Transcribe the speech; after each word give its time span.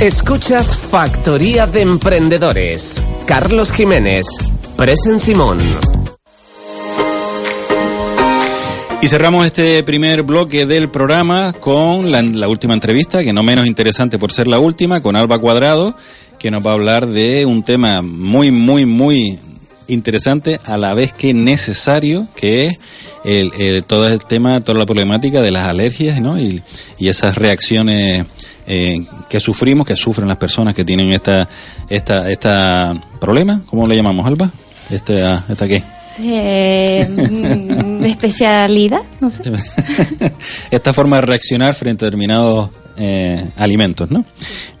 Escuchas 0.00 0.76
Factoría 0.76 1.66
de 1.66 1.82
Emprendedores. 1.82 3.02
Carlos 3.26 3.72
Jiménez, 3.72 4.28
Presen 4.76 5.18
Simón. 5.18 5.58
Y 9.02 9.08
cerramos 9.08 9.44
este 9.44 9.82
primer 9.82 10.22
bloque 10.22 10.66
del 10.66 10.88
programa 10.88 11.52
con 11.52 12.12
la, 12.12 12.48
última 12.48 12.74
entrevista, 12.74 13.24
que 13.24 13.32
no 13.32 13.42
menos 13.42 13.66
interesante 13.66 14.20
por 14.20 14.30
ser 14.30 14.46
la 14.46 14.60
última, 14.60 15.02
con 15.02 15.16
Alba 15.16 15.40
Cuadrado, 15.40 15.96
que 16.38 16.52
nos 16.52 16.64
va 16.64 16.70
a 16.70 16.74
hablar 16.74 17.08
de 17.08 17.44
un 17.44 17.64
tema 17.64 18.00
muy, 18.00 18.52
muy, 18.52 18.86
muy 18.86 19.40
interesante, 19.88 20.60
a 20.64 20.76
la 20.76 20.94
vez 20.94 21.12
que 21.12 21.34
necesario, 21.34 22.28
que 22.36 22.66
es 23.24 23.86
todo 23.88 24.06
el 24.06 24.20
tema, 24.20 24.60
toda 24.60 24.78
la 24.78 24.86
problemática 24.86 25.40
de 25.40 25.50
las 25.50 25.66
alergias 25.66 26.20
¿no? 26.20 26.38
y, 26.38 26.62
y 26.98 27.08
esas 27.08 27.34
reacciones 27.34 28.26
eh, 28.70 29.04
que 29.28 29.40
sufrimos, 29.40 29.86
que 29.86 29.96
sufren 29.96 30.28
las 30.28 30.36
personas 30.36 30.74
que 30.74 30.84
tienen 30.84 31.10
esta, 31.10 31.48
esta, 31.88 32.30
esta 32.30 32.94
problema, 33.18 33.62
¿cómo 33.66 33.86
le 33.86 33.96
llamamos, 33.96 34.26
Alba? 34.26 34.52
Este, 34.90 35.22
¿Esta 35.48 35.66
qué? 35.66 35.82
Eh, 36.20 37.06
especialidad, 38.04 39.02
no 39.20 39.30
sé. 39.30 39.42
Esta 40.70 40.92
forma 40.92 41.16
de 41.16 41.22
reaccionar 41.22 41.74
frente 41.74 42.04
a 42.04 42.06
determinados 42.06 42.70
eh, 42.98 43.42
alimentos, 43.56 44.10
¿no? 44.10 44.24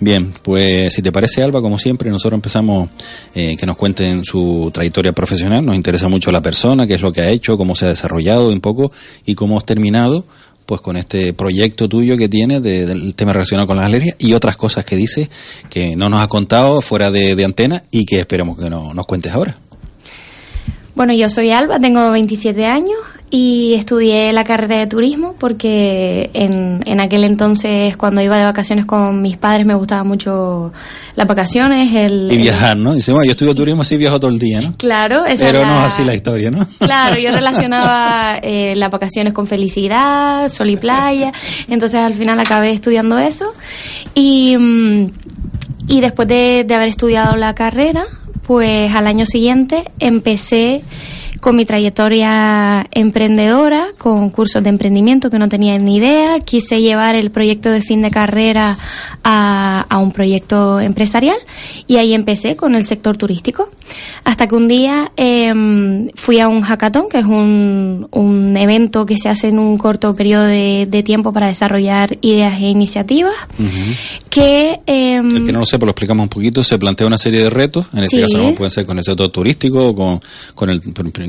Bien, 0.00 0.34
pues 0.42 0.92
si 0.92 1.02
te 1.02 1.12
parece, 1.12 1.42
Alba, 1.42 1.62
como 1.62 1.78
siempre, 1.78 2.10
nosotros 2.10 2.36
empezamos 2.36 2.88
eh, 3.34 3.56
que 3.56 3.64
nos 3.64 3.76
cuenten 3.76 4.24
su 4.24 4.70
trayectoria 4.74 5.12
profesional. 5.12 5.64
Nos 5.64 5.76
interesa 5.76 6.08
mucho 6.08 6.32
la 6.32 6.42
persona, 6.42 6.86
qué 6.86 6.94
es 6.94 7.00
lo 7.00 7.12
que 7.12 7.22
ha 7.22 7.30
hecho, 7.30 7.56
cómo 7.56 7.76
se 7.76 7.86
ha 7.86 7.88
desarrollado 7.88 8.48
un 8.48 8.60
poco 8.60 8.90
y 9.24 9.34
cómo 9.34 9.56
has 9.56 9.64
terminado 9.64 10.24
pues 10.68 10.82
con 10.82 10.98
este 10.98 11.32
proyecto 11.32 11.88
tuyo 11.88 12.18
que 12.18 12.28
tienes 12.28 12.62
del 12.62 13.14
tema 13.14 13.32
relacionado 13.32 13.66
con 13.66 13.78
las 13.78 13.86
alergias 13.86 14.16
y 14.18 14.34
otras 14.34 14.58
cosas 14.58 14.84
que 14.84 14.96
dices 14.96 15.30
que 15.70 15.96
no 15.96 16.10
nos 16.10 16.20
has 16.20 16.28
contado 16.28 16.82
fuera 16.82 17.10
de, 17.10 17.42
antena 17.42 17.84
y 17.90 18.04
que 18.04 18.20
esperamos 18.20 18.58
que 18.58 18.68
no, 18.68 18.92
nos 18.92 19.06
cuentes 19.06 19.32
ahora. 19.32 19.56
Bueno, 20.98 21.12
yo 21.12 21.28
soy 21.28 21.52
Alba, 21.52 21.78
tengo 21.78 22.10
27 22.10 22.66
años 22.66 22.98
y 23.30 23.74
estudié 23.74 24.32
la 24.32 24.42
carrera 24.42 24.78
de 24.78 24.88
turismo 24.88 25.36
porque 25.38 26.28
en, 26.34 26.82
en 26.86 26.98
aquel 26.98 27.22
entonces 27.22 27.96
cuando 27.96 28.20
iba 28.20 28.36
de 28.36 28.42
vacaciones 28.42 28.84
con 28.84 29.22
mis 29.22 29.36
padres 29.36 29.64
me 29.64 29.76
gustaba 29.76 30.02
mucho 30.02 30.72
las 31.14 31.28
vacaciones. 31.28 31.94
El, 31.94 32.32
y 32.32 32.36
viajar, 32.38 32.76
¿no? 32.76 32.94
Dice, 32.94 33.12
bueno, 33.12 33.26
yo 33.26 33.30
estudio 33.30 33.54
turismo, 33.54 33.82
así 33.82 33.96
viajo 33.96 34.18
todo 34.18 34.32
el 34.32 34.40
día, 34.40 34.60
¿no? 34.60 34.74
Claro, 34.76 35.24
esa 35.24 35.46
Pero 35.46 35.64
no 35.64 35.78
es 35.78 35.92
así 35.92 36.04
la 36.04 36.16
historia, 36.16 36.50
¿no? 36.50 36.66
Claro, 36.80 37.16
yo 37.16 37.30
relacionaba 37.32 38.40
eh, 38.42 38.74
las 38.74 38.90
vacaciones 38.90 39.32
con 39.32 39.46
felicidad, 39.46 40.48
sol 40.48 40.68
y 40.68 40.76
playa, 40.76 41.32
entonces 41.68 42.00
al 42.00 42.14
final 42.14 42.40
acabé 42.40 42.72
estudiando 42.72 43.18
eso 43.18 43.54
y, 44.16 44.56
mm, 44.58 45.06
y 45.86 46.00
después 46.00 46.26
de, 46.26 46.64
de 46.66 46.74
haber 46.74 46.88
estudiado 46.88 47.36
la 47.36 47.54
carrera, 47.54 48.04
pues 48.48 48.94
al 48.94 49.06
año 49.06 49.26
siguiente 49.26 49.84
empecé 50.00 50.82
con 51.38 51.54
mi 51.54 51.66
trayectoria 51.66 52.88
emprendedora, 52.90 53.88
con 53.98 54.30
cursos 54.30 54.62
de 54.62 54.70
emprendimiento 54.70 55.28
que 55.28 55.38
no 55.38 55.50
tenía 55.50 55.78
ni 55.78 55.98
idea. 55.98 56.40
Quise 56.40 56.80
llevar 56.80 57.14
el 57.14 57.30
proyecto 57.30 57.70
de 57.70 57.82
fin 57.82 58.00
de 58.00 58.10
carrera 58.10 58.78
a, 59.22 59.86
un 60.00 60.12
proyecto 60.12 60.80
empresarial 60.80 61.36
y 61.86 61.96
ahí 61.96 62.14
empecé 62.14 62.56
con 62.56 62.74
el 62.74 62.86
sector 62.86 63.18
turístico. 63.18 63.68
Hasta 64.24 64.46
que 64.46 64.54
un 64.54 64.66
día 64.66 65.12
eh, 65.18 66.10
fui 66.14 66.40
a 66.40 66.48
un 66.48 66.62
hackathon, 66.62 67.10
que 67.10 67.18
es 67.18 67.26
un, 67.26 68.08
evento 68.58 69.04
que 69.04 69.18
se 69.18 69.28
hace 69.28 69.48
en 69.48 69.58
un 69.58 69.76
corto 69.76 70.16
periodo 70.16 70.46
de 70.46 71.02
tiempo 71.04 71.34
para 71.34 71.48
desarrollar 71.48 72.16
ideas 72.22 72.58
e 72.60 72.68
iniciativas. 72.68 73.34
Que, 74.38 74.80
eh, 74.86 75.16
el 75.16 75.44
que 75.44 75.52
no 75.52 75.60
lo 75.60 75.66
sepa, 75.66 75.86
lo 75.86 75.92
explicamos 75.92 76.24
un 76.24 76.28
poquito. 76.28 76.62
Se 76.62 76.78
plantea 76.78 77.06
una 77.06 77.18
serie 77.18 77.40
de 77.40 77.50
retos, 77.50 77.86
en 77.92 78.04
este 78.04 78.20
caso 78.20 78.54
pueden 78.54 78.70
ser 78.70 78.86
con 78.86 78.98
el 78.98 79.04
sector 79.04 79.30
turístico 79.30 79.88
o 79.88 79.94
con, 79.94 80.20
con 80.54 80.70
el 80.70 80.80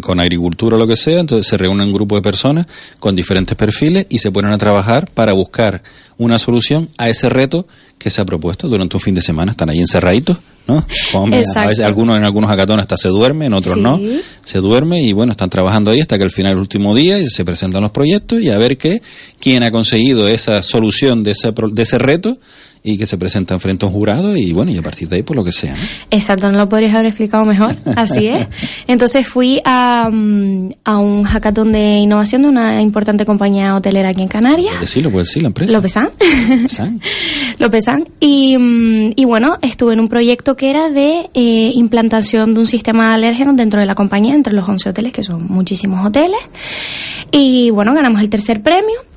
con 0.02 0.20
agricultura 0.20 0.76
o 0.76 0.80
lo 0.80 0.88
que 0.88 0.96
sea, 0.96 1.20
entonces 1.20 1.48
se 1.48 1.58
reúne 1.58 1.84
un 1.84 1.94
grupo 1.94 2.16
de 2.16 2.22
personas 2.22 2.68
con 3.00 3.16
diferentes 3.16 3.56
perfiles 3.56 4.08
y 4.10 4.20
se 4.20 4.32
ponen 4.32 4.52
a 4.52 4.58
trabajar 4.58 5.10
para 5.12 5.34
buscar 5.34 5.82
una 6.18 6.38
solución 6.38 6.90
a 6.98 7.10
ese 7.10 7.30
reto 7.30 7.66
que 7.98 8.10
se 8.10 8.22
ha 8.22 8.26
propuesto 8.26 8.68
durante 8.68 8.96
un 8.96 9.02
fin 9.02 9.16
de 9.16 9.22
semana. 9.22 9.52
Están 9.52 9.70
ahí 9.70 9.80
encerraditos, 9.80 10.38
¿no? 10.68 10.86
a 11.14 11.66
veces 11.66 11.84
algunos 11.84 12.18
en 12.18 12.24
algunos 12.24 12.50
hackatones 12.50 12.84
hasta 12.84 12.98
se 12.98 13.10
duermen, 13.10 13.48
en 13.48 13.54
otros 13.54 13.78
no. 13.78 14.00
Se 14.44 14.60
duerme 14.60 15.02
y 15.02 15.14
bueno, 15.14 15.32
están 15.32 15.50
trabajando 15.50 15.92
ahí 15.92 16.00
hasta 16.00 16.18
que 16.18 16.24
al 16.24 16.32
final 16.32 16.54
el 16.54 16.60
último 16.60 16.96
día 16.96 17.20
y 17.20 17.28
se 17.28 17.44
presentan 17.44 17.82
los 17.82 17.92
proyectos 17.92 18.42
y 18.42 18.50
a 18.50 18.58
ver 18.58 18.78
qué, 18.78 19.02
quién 19.40 19.64
ha 19.64 19.72
conseguido 19.72 20.28
esa 20.28 20.64
solución 20.64 21.24
de 21.24 21.32
ese, 21.32 21.52
de 21.52 21.84
ese 21.84 21.98
reto 21.98 22.38
y 22.94 22.98
que 22.98 23.06
se 23.06 23.18
presentan 23.18 23.60
frente 23.60 23.86
a 23.86 23.88
un 23.90 23.94
jurado 23.94 24.36
y 24.36 24.52
bueno, 24.52 24.72
y 24.72 24.78
a 24.78 24.82
partir 24.82 25.08
de 25.08 25.18
ahí 25.18 25.24
por 25.24 25.36
lo 25.36 25.44
que 25.44 25.52
sea. 25.52 25.76
Exacto, 26.10 26.52
no 26.52 26.58
lo 26.58 26.68
podrías 26.68 26.94
haber 26.94 27.08
explicado 27.08 27.46
mejor, 27.46 27.76
así 27.96 28.28
es. 28.28 28.48
Entonces 28.88 29.28
fui 29.28 29.62
a, 29.64 30.10
mm, 30.12 30.70
a 30.84 30.98
un 30.98 31.24
hackathon 31.24 31.72
de 31.72 31.98
innovación 31.98 32.44
de 32.44 32.50
una 32.50 32.82
importante 32.82 33.26
compañía 33.26 33.76
hotelera 33.76 34.10
aquí 34.10 34.22
en 34.22 34.28
Canarias. 34.28 34.72
¿Puedes 34.72 34.90
decirlo? 34.90 35.12
¿Puedes 35.12 35.28
decir 35.28 35.44
la 35.44 35.48
empresa? 35.48 35.74
Lopesan. 35.74 36.10
Lopesan. 37.58 38.08
Y, 38.22 38.58
mm, 38.58 39.14
y 39.16 39.26
bueno, 39.26 39.58
estuve 39.62 39.94
en 39.94 40.00
un 40.00 40.10
proyecto 40.10 40.56
que 40.56 40.70
era 40.70 40.90
de 40.90 41.30
eh, 41.34 41.72
implantación 41.74 42.54
de 42.54 42.60
un 42.60 42.66
sistema 42.66 43.10
de 43.10 43.14
alérgenos 43.14 43.56
dentro 43.56 43.80
de 43.80 43.86
la 43.86 43.96
compañía, 43.96 44.36
entre 44.36 44.54
los 44.54 44.68
11 44.68 44.90
hoteles, 44.90 45.14
que 45.14 45.24
son 45.24 45.48
muchísimos 45.48 46.06
hoteles. 46.06 46.40
Y 47.32 47.70
bueno, 47.70 47.94
ganamos 47.94 48.22
el 48.22 48.30
tercer 48.30 48.62
premio 48.62 49.09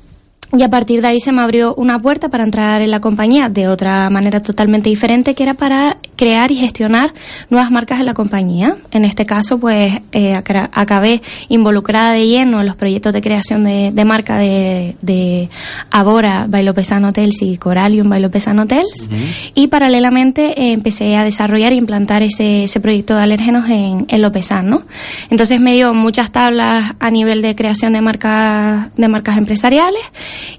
y 0.55 0.61
a 0.61 0.69
partir 0.69 1.01
de 1.01 1.07
ahí 1.07 1.19
se 1.19 1.31
me 1.31 1.41
abrió 1.41 1.73
una 1.75 1.99
puerta 1.99 2.29
para 2.29 2.43
entrar 2.43 2.81
en 2.81 2.91
la 2.91 2.99
compañía 2.99 3.49
de 3.49 3.67
otra 3.67 4.09
manera 4.11 4.39
totalmente 4.39 4.87
diferente, 4.89 5.33
que 5.33 5.41
era 5.41 5.55
para 5.55 5.97
crear 6.15 6.51
y 6.51 6.55
gestionar 6.55 7.11
nuevas 7.49 7.71
marcas 7.71 7.99
en 7.99 8.05
la 8.05 8.13
compañía. 8.13 8.75
En 8.91 9.03
este 9.03 9.25
caso, 9.25 9.57
pues 9.57 9.93
eh, 10.11 10.35
acabé 10.35 11.21
involucrada 11.49 12.11
de 12.11 12.27
lleno 12.27 12.59
en 12.59 12.67
los 12.67 12.75
proyectos 12.75 13.13
de 13.13 13.21
creación 13.21 13.63
de, 13.63 13.91
de 13.91 14.05
marca 14.05 14.37
de, 14.37 14.95
de 15.01 15.49
Abora, 15.89 16.45
Bailopesan 16.47 17.03
Hotels 17.05 17.41
y 17.41 17.57
Coralium 17.57 18.07
Bailopesan 18.07 18.59
Hotels. 18.59 19.09
Y 19.55 19.67
paralelamente 19.67 20.61
eh, 20.61 20.73
empecé 20.73 21.15
a 21.15 21.23
desarrollar 21.23 21.73
e 21.73 21.75
implantar 21.75 22.21
ese, 22.21 22.65
ese 22.65 22.79
proyecto 22.79 23.15
de 23.15 23.23
alérgenos 23.23 23.67
en, 23.69 24.05
en 24.07 24.21
Lopesan, 24.21 24.69
¿no? 24.69 24.83
Entonces 25.31 25.59
me 25.59 25.73
dio 25.73 25.95
muchas 25.95 26.31
tablas 26.31 26.93
a 26.99 27.09
nivel 27.09 27.41
de 27.41 27.55
creación 27.55 27.93
de 27.93 28.01
marcas, 28.01 28.93
de 28.95 29.07
marcas 29.07 29.37
empresariales 29.37 30.03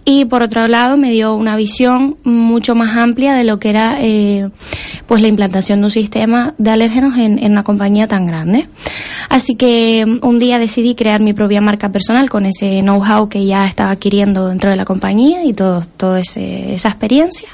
y 0.04 0.24
por 0.26 0.42
otro 0.42 0.68
lado 0.68 0.96
me 0.96 1.10
dio 1.10 1.34
una 1.34 1.56
visión 1.56 2.16
mucho 2.24 2.74
más 2.74 2.96
amplia 2.96 3.34
de 3.34 3.44
lo 3.44 3.58
que 3.58 3.70
era 3.70 3.98
eh, 4.00 4.50
pues 5.06 5.22
la 5.22 5.28
implantación 5.28 5.80
de 5.80 5.86
un 5.86 5.90
sistema 5.90 6.54
de 6.58 6.70
alérgenos 6.70 7.16
en, 7.16 7.44
una 7.44 7.62
compañía 7.62 8.08
tan 8.08 8.26
grande. 8.26 8.66
Así 9.28 9.56
que 9.56 10.04
mm, 10.06 10.26
un 10.26 10.38
día 10.38 10.58
decidí 10.58 10.94
crear 10.94 11.20
mi 11.20 11.32
propia 11.32 11.60
marca 11.60 11.90
personal 11.90 12.28
con 12.30 12.46
ese 12.46 12.80
know-how 12.80 13.28
que 13.28 13.44
ya 13.46 13.66
estaba 13.66 13.90
adquiriendo 13.90 14.48
dentro 14.48 14.70
de 14.70 14.76
la 14.76 14.84
compañía 14.84 15.44
y 15.44 15.52
todo, 15.52 15.84
toda 15.96 16.20
esa 16.20 16.88
experiencia. 16.88 17.48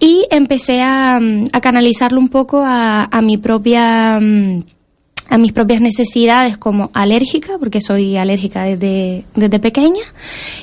Y 0.00 0.26
empecé 0.30 0.82
a, 0.82 1.18
mm, 1.20 1.48
canalizarlo 1.60 2.20
un 2.20 2.28
poco 2.28 2.62
a, 2.64 3.04
a 3.04 3.22
mi 3.22 3.36
propia 3.36 4.18
mm, 4.20 4.62
a 5.28 5.38
mis 5.38 5.52
propias 5.52 5.80
necesidades 5.80 6.56
como 6.56 6.90
alérgica, 6.94 7.58
porque 7.58 7.80
soy 7.80 8.16
alérgica 8.16 8.64
desde, 8.64 9.24
desde 9.34 9.58
pequeña, 9.58 10.02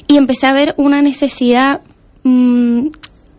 y 0.08 0.18
empecé 0.18 0.48
a 0.48 0.54
ver 0.54 0.74
una 0.78 1.02
necesidad 1.02 1.82
mmm, 2.24 2.88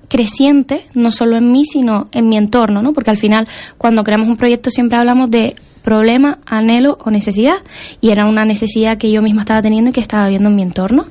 creciente, 0.09 0.87
no 0.95 1.11
solo 1.13 1.37
en 1.37 1.53
mí, 1.53 1.65
sino 1.65 2.09
en 2.13 2.29
mi 2.29 2.37
entorno, 2.37 2.83
¿no? 2.83 2.93
Porque 2.93 3.11
al 3.11 3.17
final, 3.17 3.49
cuando 3.77 4.05
creamos 4.05 4.29
un 4.29 4.37
proyecto, 4.37 4.71
siempre 4.71 4.99
hablamos 4.99 5.31
de 5.31 5.57
problema, 5.83 6.41
anhelo 6.47 6.99
o 7.05 7.11
necesidad, 7.11 7.59
y 8.01 8.11
era 8.11 8.27
una 8.27 8.45
necesidad 8.45 8.99
que 8.99 9.11
yo 9.11 9.23
misma 9.23 9.43
estaba 9.43 9.63
teniendo 9.63 9.91
y 9.91 9.93
que 9.93 10.01
estaba 10.01 10.29
viendo 10.29 10.49
en 10.49 10.57
mi 10.57 10.63
entorno. 10.63 11.07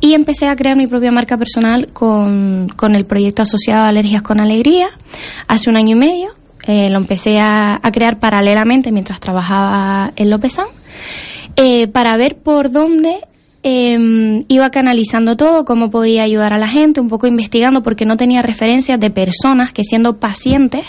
Y 0.00 0.14
empecé 0.14 0.48
a 0.48 0.56
crear 0.56 0.76
mi 0.76 0.86
propia 0.88 1.12
marca 1.12 1.36
personal 1.36 1.88
con, 1.92 2.68
con 2.74 2.96
el 2.96 3.06
proyecto 3.06 3.42
asociado 3.42 3.84
a 3.84 3.88
Alergias 3.88 4.22
con 4.22 4.40
Alegría 4.40 4.88
hace 5.46 5.70
un 5.70 5.76
año 5.76 5.96
y 5.96 5.98
medio 5.98 6.37
eh, 6.68 6.90
lo 6.90 6.98
empecé 6.98 7.40
a, 7.40 7.80
crear 7.94 8.20
paralelamente 8.20 8.92
mientras 8.92 9.20
trabajaba 9.20 10.12
en 10.16 10.28
Lópezán, 10.28 10.66
eh, 11.56 11.88
para 11.88 12.14
ver 12.18 12.36
por 12.36 12.70
dónde 12.70 13.16
em, 13.62 14.44
iba 14.48 14.70
canalizando 14.70 15.34
todo, 15.34 15.64
cómo 15.64 15.88
podía 15.88 16.24
ayudar 16.24 16.52
a 16.52 16.58
la 16.58 16.68
gente, 16.68 17.00
un 17.00 17.08
poco 17.08 17.26
investigando, 17.26 17.82
porque 17.82 18.04
no 18.04 18.18
tenía 18.18 18.42
referencias 18.42 19.00
de 19.00 19.08
personas 19.08 19.72
que 19.72 19.82
siendo 19.82 20.18
pacientes 20.18 20.84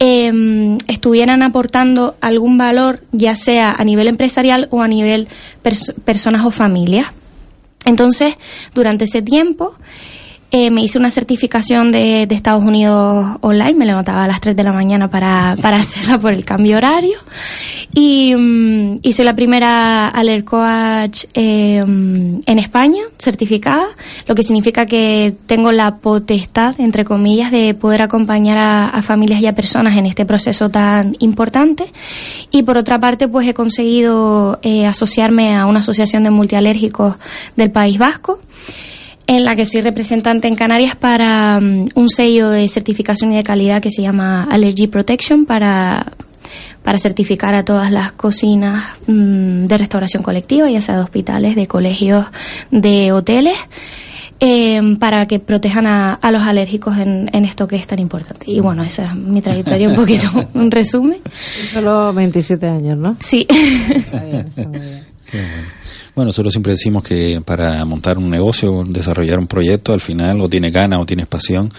em, 0.00 0.76
estuvieran 0.88 1.44
aportando 1.44 2.16
algún 2.20 2.58
valor, 2.58 3.04
ya 3.12 3.36
sea 3.36 3.76
a 3.78 3.84
nivel 3.84 4.08
empresarial 4.08 4.66
o 4.72 4.82
a 4.82 4.88
nivel 4.88 5.28
personas 6.04 6.44
o 6.44 6.50
familias. 6.50 7.06
Entonces, 7.84 8.34
durante 8.74 9.04
ese 9.04 9.22
tiempo, 9.22 9.72
eh, 10.52 10.70
me 10.70 10.82
hice 10.82 10.98
una 10.98 11.10
certificación 11.10 11.90
de, 11.90 12.22
Estados 12.30 12.62
Unidos 12.62 13.38
online, 13.40 13.74
me 13.74 13.86
levantaba 13.86 14.24
a 14.24 14.28
las 14.28 14.40
3 14.40 14.54
de 14.54 14.62
la 14.62 14.72
mañana 14.72 15.10
para, 15.10 15.56
para 15.62 15.78
hacerla 15.78 16.18
por 16.18 16.32
el 16.32 16.44
cambio 16.44 16.76
horario. 16.76 17.18
Y, 17.92 18.34
mm, 18.34 19.00
soy 19.10 19.24
la 19.24 19.34
primera 19.34 20.08
alert 20.08 20.44
coach 20.44 21.24
eh, 21.34 21.78
en 21.78 22.58
España, 22.58 23.02
certificada, 23.18 23.86
lo 24.26 24.34
que 24.34 24.42
significa 24.42 24.84
que 24.86 25.34
tengo 25.46 25.72
la 25.72 25.96
potestad, 25.96 26.78
entre 26.78 27.04
comillas, 27.04 27.50
de 27.50 27.74
poder 27.74 28.02
acompañar 28.02 28.58
a, 28.58 29.02
familias 29.02 29.40
y 29.40 29.46
a 29.46 29.54
personas 29.54 29.96
en 29.96 30.06
este 30.06 30.26
proceso 30.26 30.68
tan 30.68 31.16
importante. 31.18 31.86
Y 32.50 32.62
por 32.62 32.76
otra 32.76 33.00
parte, 33.00 33.28
pues 33.28 33.48
he 33.48 33.54
conseguido 33.54 34.58
eh, 34.62 34.86
asociarme 34.86 35.56
a 35.56 35.66
una 35.66 35.80
asociación 35.80 36.22
de 36.22 36.30
multialérgicos 36.30 37.16
del 37.56 37.70
País 37.70 37.98
Vasco 37.98 38.40
en 39.26 39.44
la 39.44 39.56
que 39.56 39.66
soy 39.66 39.80
representante 39.80 40.48
en 40.48 40.54
Canarias 40.54 40.96
para 40.96 41.60
mm, 41.60 41.86
un 41.94 42.08
sello 42.08 42.50
de 42.50 42.68
certificación 42.68 43.32
y 43.32 43.36
de 43.36 43.42
calidad 43.42 43.82
que 43.82 43.90
se 43.90 44.02
llama 44.02 44.44
Allergy 44.44 44.86
Protection 44.86 45.46
para, 45.46 46.12
para 46.82 46.98
certificar 46.98 47.54
a 47.54 47.64
todas 47.64 47.90
las 47.90 48.12
cocinas 48.12 48.84
mm, 49.06 49.66
de 49.66 49.78
restauración 49.78 50.22
colectiva, 50.22 50.70
ya 50.70 50.80
sea 50.80 50.96
de 50.96 51.02
hospitales, 51.02 51.56
de 51.56 51.66
colegios, 51.66 52.26
de 52.70 53.12
hoteles. 53.12 53.58
Em, 54.38 54.96
para 54.96 55.26
que 55.26 55.38
protejan 55.38 55.86
a, 55.86 56.18
los 56.30 56.42
alérgicos 56.42 56.98
en, 56.98 57.30
esto 57.32 57.66
que 57.66 57.76
es 57.76 57.86
tan 57.86 57.98
importante. 57.98 58.50
Y 58.50 58.60
bueno, 58.60 58.82
esa 58.82 59.06
es 59.06 59.14
mi 59.14 59.40
trayectoria 59.40 59.88
un 59.88 59.94
poquito, 59.96 60.28
un 60.52 60.70
resumen. 60.70 61.20
Solo 61.72 62.12
27 62.12 62.66
años, 62.66 62.98
¿no? 62.98 63.16
Sí. 63.18 63.46
Está 63.48 64.24
bien, 64.24 64.46
está 64.46 64.68
muy 64.68 64.78
bien. 64.78 65.06
Bueno, 65.32 65.56
nosotros 66.24 66.52
siempre 66.52 66.72
decimos 66.72 67.02
que 67.02 67.42
para 67.44 67.84
montar 67.84 68.16
un 68.16 68.30
negocio, 68.30 68.84
desarrollar 68.86 69.38
un 69.38 69.46
proyecto, 69.46 69.92
al 69.92 70.00
final 70.00 70.40
o 70.40 70.48
tienes 70.48 70.72
ganas 70.72 71.00
o 71.00 71.04
tienes 71.04 71.26
pasión, 71.26 71.70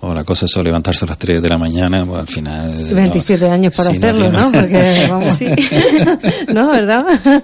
o 0.00 0.12
la 0.12 0.22
cosa 0.22 0.44
es 0.44 0.56
levantarse 0.56 1.06
a 1.06 1.08
las 1.08 1.18
3 1.18 1.40
de 1.40 1.48
la 1.48 1.56
mañana, 1.56 2.04
pues 2.04 2.20
al 2.20 2.28
final... 2.28 2.70
27 2.94 3.48
años 3.48 3.74
para 3.74 3.90
hacerlo, 3.90 4.30
¿no? 4.30 4.52
Porque, 4.52 5.06
vamos, 5.10 5.26
sí. 5.28 5.46
¿No, 6.52 6.68
verdad? 6.68 7.06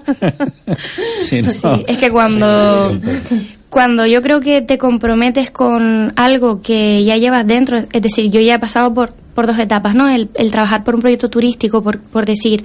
sí, 1.21 1.41
es 1.87 1.97
que 1.97 2.11
cuando... 2.11 2.99
cuando 3.69 4.05
yo 4.05 4.21
creo 4.21 4.39
que 4.39 4.61
te 4.61 4.77
comprometes 4.77 5.49
con 5.49 6.13
algo 6.15 6.61
que 6.61 7.03
ya 7.03 7.17
llevas 7.17 7.47
dentro, 7.47 7.79
es 7.79 8.01
decir, 8.01 8.29
yo 8.29 8.39
ya 8.39 8.55
he 8.55 8.59
pasado 8.59 8.93
por 8.93 9.22
por 9.33 9.47
dos 9.47 9.57
etapas, 9.59 9.95
¿no? 9.95 10.07
El, 10.09 10.29
trabajar 10.51 10.83
por 10.83 10.95
un 10.95 11.01
proyecto 11.01 11.29
turístico, 11.29 11.81
por, 11.81 11.99
por 11.99 12.25
decir, 12.25 12.63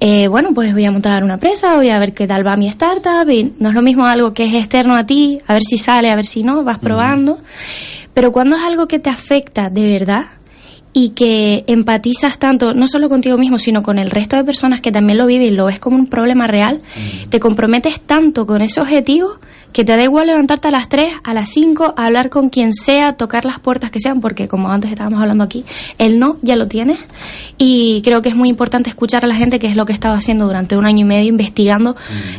eh, 0.00 0.28
bueno, 0.28 0.50
pues 0.54 0.72
voy 0.72 0.84
a 0.84 0.90
montar 0.90 1.24
una 1.24 1.34
empresa, 1.34 1.76
voy 1.76 1.90
a 1.90 1.98
ver 1.98 2.12
qué 2.12 2.26
tal 2.26 2.46
va 2.46 2.56
mi 2.56 2.68
startup, 2.68 3.28
y 3.30 3.52
no 3.58 3.70
es 3.70 3.74
lo 3.74 3.82
mismo 3.82 4.04
algo 4.04 4.32
que 4.32 4.44
es 4.44 4.54
externo 4.54 4.94
a 4.94 5.06
ti, 5.06 5.40
a 5.46 5.54
ver 5.54 5.62
si 5.62 5.78
sale, 5.78 6.10
a 6.10 6.16
ver 6.16 6.26
si 6.26 6.42
no, 6.42 6.64
vas 6.64 6.78
probando. 6.78 7.38
Pero 8.14 8.32
cuando 8.32 8.56
es 8.56 8.62
algo 8.62 8.86
que 8.86 8.98
te 8.98 9.10
afecta 9.10 9.70
de 9.70 9.86
verdad 9.86 10.26
y 10.92 11.10
que 11.10 11.64
empatizas 11.66 12.38
tanto, 12.38 12.74
no 12.74 12.86
solo 12.86 13.08
contigo 13.08 13.38
mismo, 13.38 13.58
sino 13.58 13.82
con 13.82 13.98
el 13.98 14.10
resto 14.10 14.36
de 14.36 14.44
personas 14.44 14.82
que 14.82 14.92
también 14.92 15.18
lo 15.18 15.26
viven 15.26 15.48
y 15.48 15.56
lo 15.56 15.64
ves 15.64 15.78
como 15.78 15.96
un 15.96 16.06
problema 16.06 16.46
real, 16.46 16.80
te 17.30 17.40
comprometes 17.40 18.00
tanto 18.00 18.46
con 18.46 18.60
ese 18.60 18.80
objetivo 18.80 19.38
que 19.72 19.84
te 19.84 19.96
da 19.96 20.02
igual 20.02 20.26
levantarte 20.26 20.68
a 20.68 20.70
las 20.70 20.88
3, 20.88 21.14
a 21.24 21.34
las 21.34 21.48
5, 21.50 21.94
hablar 21.96 22.28
con 22.28 22.50
quien 22.50 22.74
sea, 22.74 23.14
tocar 23.14 23.44
las 23.44 23.58
puertas 23.58 23.90
que 23.90 24.00
sean, 24.00 24.20
porque 24.20 24.48
como 24.48 24.70
antes 24.70 24.90
estábamos 24.90 25.20
hablando 25.20 25.44
aquí, 25.44 25.64
el 25.98 26.18
no 26.18 26.36
ya 26.42 26.56
lo 26.56 26.68
tienes. 26.68 26.98
Y 27.58 28.02
creo 28.02 28.22
que 28.22 28.28
es 28.28 28.34
muy 28.34 28.48
importante 28.48 28.90
escuchar 28.90 29.24
a 29.24 29.28
la 29.28 29.34
gente, 29.34 29.58
que 29.58 29.66
es 29.66 29.76
lo 29.76 29.86
que 29.86 29.92
he 29.92 29.94
estado 29.94 30.14
haciendo 30.14 30.46
durante 30.46 30.76
un 30.76 30.84
año 30.84 31.00
y 31.00 31.04
medio, 31.04 31.28
investigando 31.28 31.96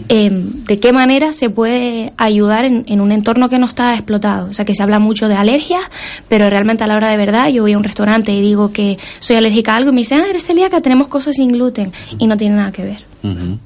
em, 0.09 0.65
de 0.65 0.79
qué 0.79 0.91
manera 0.91 1.33
se 1.33 1.49
puede 1.49 2.13
ayudar 2.17 2.65
en, 2.65 2.83
en, 2.87 3.01
un 3.01 3.11
entorno 3.11 3.49
que 3.49 3.57
no 3.57 3.65
está 3.65 3.93
explotado. 3.93 4.49
O 4.49 4.53
sea, 4.53 4.65
que 4.65 4.75
se 4.75 4.83
habla 4.83 4.99
mucho 4.99 5.27
de 5.27 5.35
alergias, 5.35 5.83
pero 6.27 6.49
realmente 6.49 6.83
a 6.83 6.87
la 6.87 6.95
hora 6.95 7.09
de 7.09 7.17
verdad 7.17 7.49
yo 7.49 7.63
voy 7.63 7.73
a 7.73 7.77
un 7.77 7.83
restaurante 7.83 8.33
y 8.33 8.41
digo 8.41 8.71
que 8.71 8.97
soy 9.19 9.37
alérgica 9.37 9.73
a 9.73 9.77
algo 9.77 9.91
y 9.91 9.93
me 9.93 10.01
dicen, 10.01 10.21
ah, 10.21 10.27
eres 10.29 10.45
celíaca, 10.45 10.81
tenemos 10.81 11.07
cosas 11.07 11.35
sin 11.35 11.51
gluten. 11.51 11.91
Y 12.19 12.27
no 12.27 12.37
tiene 12.37 12.55
nada 12.55 12.71
que 12.71 12.83
ver. 12.83 13.63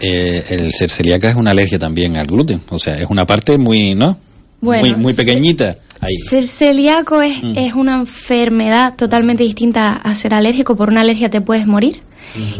Eh, 0.00 0.44
el 0.50 0.72
ser 0.72 0.90
celíaca 0.90 1.28
es 1.30 1.36
una 1.36 1.52
alergia 1.52 1.78
también 1.78 2.16
al 2.16 2.26
gluten. 2.26 2.60
O 2.70 2.78
sea, 2.78 2.94
es 2.94 3.06
una 3.08 3.26
parte 3.26 3.58
muy, 3.58 3.94
¿no? 3.94 4.18
muy, 4.60 4.94
muy 4.94 5.12
pequeñita. 5.14 5.76
Ser 6.28 6.42
celíaco 6.42 7.22
es, 7.22 7.42
mm. 7.42 7.56
es 7.56 7.72
una 7.74 7.94
enfermedad 7.94 8.94
totalmente 8.94 9.42
distinta 9.42 9.96
a 9.96 10.14
ser 10.14 10.34
alérgico. 10.34 10.76
Por 10.76 10.90
una 10.90 11.00
alergia 11.00 11.30
te 11.30 11.40
puedes 11.40 11.66
morir. 11.66 12.02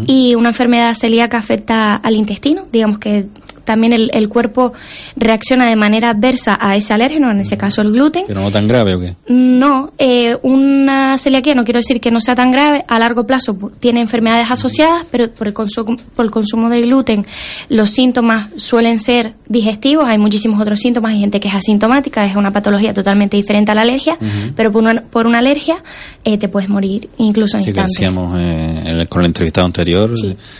Y 0.07 0.37
una 0.37 0.51
enfermedad 0.51 0.95
celíaca 0.95 1.39
afecta 1.39 1.97
al 1.97 2.15
intestino, 2.15 2.69
digamos 2.71 2.99
que 2.99 3.27
también 3.65 3.93
el, 3.93 4.29
cuerpo 4.29 4.73
reacciona 5.17 5.69
de 5.69 5.77
manera 5.77 6.11
adversa 6.11 6.59
a 6.61 6.77
ese 6.77 6.93
alérgeno, 6.93 7.31
en 7.31 7.41
ese 7.41 7.57
caso 7.57 7.83
el 7.83 7.93
gluten. 7.93 8.25
¿Pero 8.27 8.41
no 8.41 8.51
tan 8.51 8.67
grave 8.67 8.95
o 8.95 9.01
qué? 9.01 9.15
No, 9.29 9.93
eh, 9.99 10.37
una 10.43 11.17
celiaquía 11.19 11.55
no 11.55 11.65
quiero 11.65 11.79
decir 11.79 12.01
que 12.01 12.11
no 12.11 12.21
sea 12.21 12.35
tan 12.35 12.51
grave, 12.51 12.85
a 12.89 12.99
largo 12.99 13.27
plazo 13.27 13.57
tiene 13.81 14.01
enfermedades 14.01 14.51
asociadas, 14.51 15.05
pero 15.11 15.31
por 15.31 15.47
el, 15.47 15.53
consumo, 15.53 15.97
por 16.17 16.25
el 16.25 16.31
consumo 16.31 16.69
de 16.69 16.83
gluten 16.83 17.27
los 17.69 17.91
síntomas 17.91 18.49
suelen 18.57 18.99
ser 18.99 19.35
digestivos, 19.49 20.07
hay 20.07 20.19
muchísimos 20.19 20.61
otros 20.61 20.81
síntomas, 20.81 21.13
hay 21.13 21.21
gente 21.21 21.41
que 21.41 21.49
es 21.49 21.55
asintomática, 21.55 22.25
es 22.25 22.37
una 22.37 22.53
patología 22.53 22.95
totalmente 22.95 23.37
diferente 23.37 23.73
a 23.73 23.75
la 23.75 23.83
alergia, 23.83 24.17
pero 24.57 24.73
por 24.73 24.83
una, 24.83 25.03
por 25.03 25.27
una 25.27 25.39
alergia 25.39 25.83
eh, 26.25 26.39
te 26.39 26.49
puedes 26.49 26.69
morir 26.69 27.09
incluso 27.19 27.57
en 27.57 27.65
sí, 27.65 27.71
instantes. 27.71 27.95
decíamos 27.95 28.37
eh, 28.41 29.07
con 29.09 29.23
el 29.23 29.27
entrevistado 29.27 29.67
anterior 29.67 30.13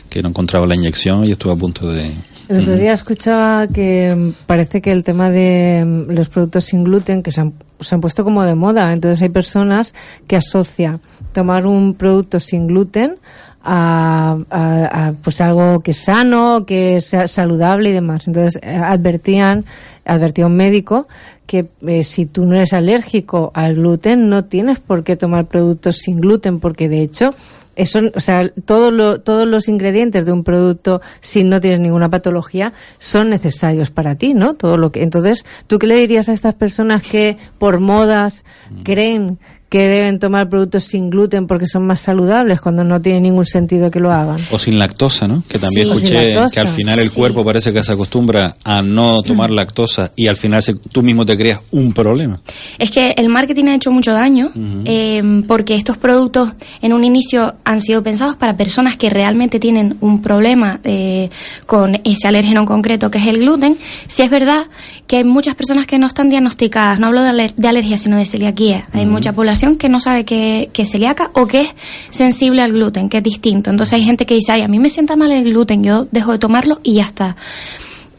que 0.09 0.23
no 0.23 0.29
encontraba 0.29 0.67
la 0.67 0.75
inyección 0.75 1.25
y 1.25 1.33
estuvo 1.33 1.53
a 1.53 1.57
punto 1.57 1.91
de 1.91 2.11
el 2.49 2.61
otro 2.61 2.77
día 2.77 2.93
escuchaba 2.93 3.67
que 3.69 4.15
mm, 4.15 4.45
parece 4.47 4.83
que 4.83 4.93
el 4.93 5.05
tema 5.05 5.31
de 5.31 5.85
mm, 5.87 6.13
los 6.13 6.29
productos 6.29 6.67
sin 6.67 6.85
gluten 6.85 7.23
que 7.23 7.31
se 7.31 7.41
han, 7.41 7.55
se 7.81 7.95
han 7.95 8.01
puesto 8.01 8.25
como 8.25 8.43
de 8.45 8.55
moda. 8.55 8.93
Entonces 8.93 9.23
hay 9.23 9.31
personas 9.31 9.95
que 10.27 10.37
asocian 10.37 11.01
tomar 11.33 11.67
un 11.67 11.95
producto 11.95 12.41
sin 12.41 12.67
gluten 12.67 13.17
a, 13.63 14.37
a, 14.51 15.13
pues 15.23 15.41
algo 15.41 15.81
que 15.81 15.93
es 15.93 15.99
sano, 15.99 16.65
que 16.67 17.01
sea 17.01 17.29
saludable 17.29 17.91
y 17.91 17.93
demás. 17.93 18.27
Entonces 18.27 18.61
eh, 18.63 18.77
advertían, 18.77 19.65
advertía 20.05 20.47
un 20.47 20.57
médico 20.57 21.09
que 21.47 21.69
eh, 21.87 22.03
si 22.03 22.27
tú 22.27 22.45
no 22.45 22.57
eres 22.57 22.73
alérgico 22.73 23.51
al 23.55 23.75
gluten 23.75 24.29
no 24.29 24.45
tienes 24.45 24.81
por 24.81 25.05
qué 25.05 25.17
tomar 25.17 25.47
productos 25.47 25.97
sin 25.97 26.19
gluten 26.19 26.59
porque 26.59 26.89
de 26.89 27.01
hecho 27.03 27.35
eso, 27.77 28.01
o 28.15 28.21
sea, 28.21 28.51
todo 28.65 29.21
todos 29.21 29.49
los 29.49 29.69
ingredientes 29.69 30.27
de 30.27 30.33
un 30.33 30.45
producto, 30.45 31.01
si 31.21 31.45
no 31.45 31.61
tienes 31.61 31.81
ninguna 31.81 32.09
patología, 32.09 32.73
son 32.99 33.31
necesarios 33.31 33.91
para 33.91 34.17
ti, 34.17 34.35
¿no? 34.35 34.55
Todo 34.55 34.77
lo 34.77 34.93
que, 34.93 35.03
entonces, 35.03 35.45
¿tú 35.67 35.79
qué 35.79 35.87
le 35.87 35.97
dirías 35.97 36.29
a 36.29 36.33
estas 36.33 36.55
personas 36.55 37.03
que 37.03 37.37
por 37.59 37.81
modas 37.81 38.45
mm. 38.71 38.83
creen 38.83 39.39
que 39.75 39.89
deben 39.89 40.21
tomar 40.21 40.49
productos 40.49 40.85
sin 40.85 41.11
gluten 41.11 41.49
porque 41.49 41.67
son 41.67 41.85
más 41.85 42.01
saludables 42.01 42.61
cuando 42.61 42.85
no 42.85 43.03
tiene 43.03 43.21
ningún 43.23 43.45
sentido 43.45 43.91
que 43.91 43.99
lo 43.99 44.13
hagan. 44.13 44.39
O 44.53 44.59
sin 44.61 44.79
lactosa, 44.79 45.27
¿no? 45.27 45.43
Que 45.49 45.59
también 45.59 45.89
escuché 45.89 46.33
que 46.53 46.61
al 46.61 46.69
final 46.69 47.01
el 47.01 47.11
cuerpo 47.11 47.45
parece 47.45 47.73
que 47.73 47.83
se 47.83 47.91
acostumbra 47.91 48.55
a 48.63 48.83
no 48.83 49.21
tomar 49.25 49.51
mm. 49.51 49.55
lactosa 49.55 50.13
y 50.15 50.29
al 50.29 50.37
final 50.37 50.63
tú 50.93 51.03
mismo 51.03 51.27
te 51.27 51.37
creas 51.37 51.59
un 51.73 51.93
problema. 51.93 52.39
Es 52.79 52.93
que 52.93 53.15
el 53.17 53.29
marketing 53.29 53.65
ha 53.65 53.75
hecho 53.75 53.91
mucho 53.91 54.13
daño 54.13 54.53
em, 54.85 55.43
porque 55.43 55.75
estos 55.75 55.97
productos 55.97 56.53
en 56.81 56.93
un 56.93 57.03
inicio 57.03 57.57
han 57.65 57.81
sido 57.81 58.01
pensados 58.05 58.37
para 58.37 58.57
personas 58.57 58.97
que 58.97 59.11
realmente 59.11 59.59
tienen 59.59 59.97
un 60.01 60.23
problema 60.23 60.79
eh, 60.85 61.31
con 61.67 62.01
ese 62.05 62.29
alérgeno 62.29 62.61
en 62.61 62.67
concreto 62.67 63.11
que 63.11 63.19
es 63.19 63.27
el 63.27 63.39
gluten. 63.39 63.77
Si 64.07 64.23
es 64.23 64.31
verdad 64.31 64.67
que 65.07 65.17
hay 65.19 65.25
muchas 65.25 65.55
personas 65.55 65.87
que 65.87 65.99
no 65.99 66.07
están 66.07 66.31
diagnosticadas, 66.31 66.99
no 66.99 67.09
hablo 67.09 67.23
de, 67.23 67.53
de 67.55 67.69
alergia 67.69 67.97
sino 67.97 68.17
de 68.17 68.27
celiaquía, 68.27 68.89
hay 68.93 69.07
mucha 69.07 69.33
población 69.33 69.77
que 69.77 69.89
no 69.89 70.01
sabe 70.01 70.25
que, 70.25 70.71
que 70.73 70.83
es 70.83 70.91
celíaca 70.91 71.31
o 71.35 71.47
que 71.47 71.63
es 71.63 71.75
sensible 72.11 72.63
al 72.63 72.73
gluten, 72.73 73.09
que 73.09 73.19
es 73.19 73.23
distinto. 73.23 73.71
Entonces 73.71 73.95
hay 73.95 74.05
gente 74.05 74.27
que 74.27 74.35
dice, 74.35 74.53
ay, 74.53 74.63
a 74.63 74.69
mí 74.69 74.79
me 74.79 74.89
sienta 74.89 75.17
mal 75.17 75.31
el 75.33 75.45
gluten, 75.45 75.83
yo 75.83 76.07
dejo 76.11 76.33
de 76.33 76.39
tomarlo 76.39 76.81
y 76.83 76.95
ya 76.95 77.05
está 77.05 77.37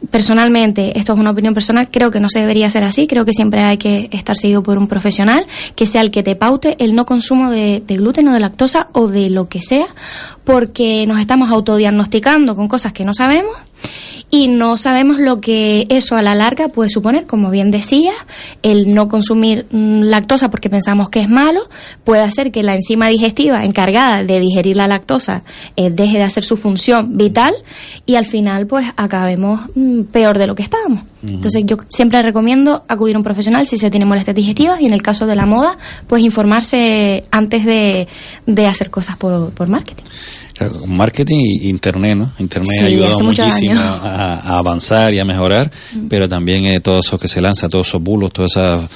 personalmente, 0.09 0.97
esto 0.97 1.13
es 1.13 1.19
una 1.19 1.31
opinión 1.31 1.53
personal, 1.53 1.89
creo 1.89 2.11
que 2.11 2.19
no 2.19 2.29
se 2.29 2.39
debería 2.39 2.69
ser 2.69 2.83
así, 2.83 3.07
creo 3.07 3.25
que 3.25 3.33
siempre 3.33 3.63
hay 3.63 3.77
que 3.77 4.09
estar 4.11 4.35
seguido 4.35 4.63
por 4.63 4.77
un 4.77 4.87
profesional 4.87 5.45
que 5.75 5.85
sea 5.85 6.01
el 6.01 6.11
que 6.11 6.23
te 6.23 6.35
paute 6.35 6.75
el 6.83 6.95
no 6.95 7.05
consumo 7.05 7.49
de, 7.49 7.81
de, 7.85 7.97
gluten 7.97 8.27
o 8.27 8.33
de 8.33 8.39
lactosa 8.39 8.89
o 8.93 9.07
de 9.07 9.29
lo 9.29 9.47
que 9.49 9.61
sea, 9.61 9.87
porque 10.43 11.05
nos 11.07 11.19
estamos 11.19 11.49
autodiagnosticando 11.49 12.55
con 12.55 12.67
cosas 12.67 12.93
que 12.93 13.03
no 13.03 13.13
sabemos 13.13 13.55
y 14.32 14.48
no 14.48 14.77
sabemos 14.77 15.20
lo 15.20 15.38
que 15.38 15.88
eso 15.89 16.15
a 16.15 16.22
la 16.22 16.36
larga 16.36 16.67
puede 16.67 16.89
suponer. 16.89 17.25
Como 17.25 17.50
bien 17.51 17.72
decía, 17.72 18.12
el 18.63 18.94
no 18.94 19.08
consumir 19.08 19.65
mm, 19.72 20.01
lactosa 20.03 20.50
porque 20.50 20.70
pensamos 20.70 21.10
que 21.10 21.22
es 21.22 21.29
malo 21.29 21.70
puede 22.03 22.22
hacer 22.22 22.51
que 22.51 22.63
la 22.63 22.75
enzima 22.75 23.08
digestiva 23.08 23.63
encargada 23.63 24.24
de 24.24 24.39
digerir 24.39 24.75
la 24.75 24.88
lactosa 24.88 25.44
eh, 25.75 25.89
deje 25.89 26.17
de 26.17 26.24
hacer 26.24 26.44
su 26.44 26.58
función 26.58 27.17
vital 27.17 27.53
y 28.05 28.15
al 28.15 28.25
final 28.25 28.67
pues 28.67 28.86
acabemos 28.98 29.62
mm, 29.75 30.03
peor 30.03 30.38
de 30.38 30.48
lo 30.48 30.55
que 30.55 30.63
estábamos. 30.63 31.03
Entonces 31.27 31.63
yo 31.65 31.77
siempre 31.89 32.22
recomiendo 32.22 32.84
acudir 32.88 33.15
a 33.15 33.20
un 33.20 33.24
profesional 33.24 33.65
si 33.65 33.77
se 33.77 33.89
tiene 33.89 34.05
molestias 34.05 34.36
digestivas 34.36 34.82
y 34.82 34.86
en 34.86 34.94
el 34.94 35.01
caso 35.01 35.25
de 35.25 35.36
la 35.36 35.46
moda, 35.46 35.77
pues 36.08 36.24
informarse 36.24 37.24
antes 37.32 37.65
de, 37.65 38.08
de 38.46 38.67
hacer 38.67 38.89
cosas 38.89 39.17
por, 39.17 39.51
por 39.51 39.67
marketing. 39.67 40.03
Claro, 40.55 40.88
marketing 40.88 41.36
y 41.38 41.70
internet, 41.70 42.15
¿no? 42.15 42.32
Internet 42.39 42.82
ha 42.82 42.86
ayudado 42.86 43.20
muchísimo 43.20 43.77
a, 43.77 44.58
avanzar 44.58 45.13
y 45.13 45.20
a 45.20 45.25
mejorar, 45.25 45.70
mm. 45.94 46.08
pero 46.08 46.29
también 46.29 46.65
eh, 46.65 46.79
todo 46.79 47.01
eso 47.01 47.20
que 47.20 47.27
se 47.27 47.41
lanza, 47.41 47.67
todos 47.67 47.89
esos 47.89 48.01
bulos, 48.01 48.32
toda 48.32 48.48
esa 48.48 48.89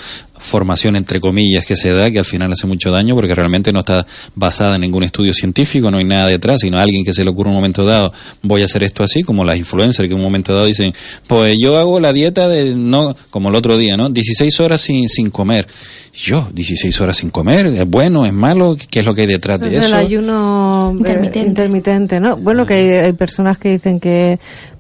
formación 0.49 0.95
entre 0.97 1.21
comillas 1.21 1.65
que 1.65 1.75
se 1.75 1.93
da 1.93 2.11
que 2.11 2.19
al 2.19 2.25
final 2.25 2.51
hace 2.51 2.67
mucho 2.67 2.91
daño 2.91 3.15
porque 3.15 3.33
realmente 3.33 3.71
no 3.71 3.79
está 3.79 4.05
basada 4.35 4.75
en 4.75 4.81
ningún 4.81 5.03
estudio 5.03 5.33
científico, 5.33 5.89
no 5.89 5.99
hay 5.99 6.03
nada 6.03 6.27
detrás, 6.27 6.61
sino 6.61 6.77
alguien 6.77 7.05
que 7.05 7.13
se 7.13 7.23
le 7.23 7.29
ocurre 7.29 7.49
un 7.49 7.55
momento 7.55 7.85
dado, 7.85 8.11
voy 8.41 8.61
a 8.61 8.65
hacer 8.65 8.83
esto 8.83 9.03
así, 9.03 9.23
como 9.23 9.45
las 9.45 9.57
influencers 9.57 10.07
que 10.07 10.13
en 10.13 10.19
un 10.19 10.25
momento 10.25 10.53
dado 10.53 10.65
dicen, 10.65 10.93
pues 11.27 11.57
yo 11.57 11.77
hago 11.77 11.99
la 11.99 12.11
dieta 12.11 12.49
de, 12.49 12.75
no, 12.75 13.15
como 13.29 13.49
el 13.49 13.55
otro 13.55 13.77
día, 13.77 13.95
¿no? 13.95 14.09
16 14.09 14.59
horas 14.59 14.81
sin, 14.81 15.07
sin 15.07 15.29
comer. 15.29 15.67
Yo, 16.13 16.49
16 16.53 16.99
horas 17.01 17.17
sin 17.17 17.29
comer, 17.29 17.67
¿es 17.67 17.85
bueno, 17.85 18.25
es 18.25 18.33
malo? 18.33 18.75
¿Qué 18.89 18.99
es 18.99 19.05
lo 19.05 19.13
que 19.13 19.21
hay 19.21 19.27
detrás 19.27 19.59
de 19.59 19.77
eso? 19.77 19.85
El 19.85 19.93
ayuno 19.93 20.93
intermitente. 20.97 21.47
intermitente, 21.47 22.19
¿no? 22.19 22.35
Bueno, 22.35 22.65
que 22.65 22.73
hay, 22.73 22.87
hay 23.05 23.13
personas 23.13 23.57
que 23.57 23.69
dicen 23.69 23.99
que 23.99 24.39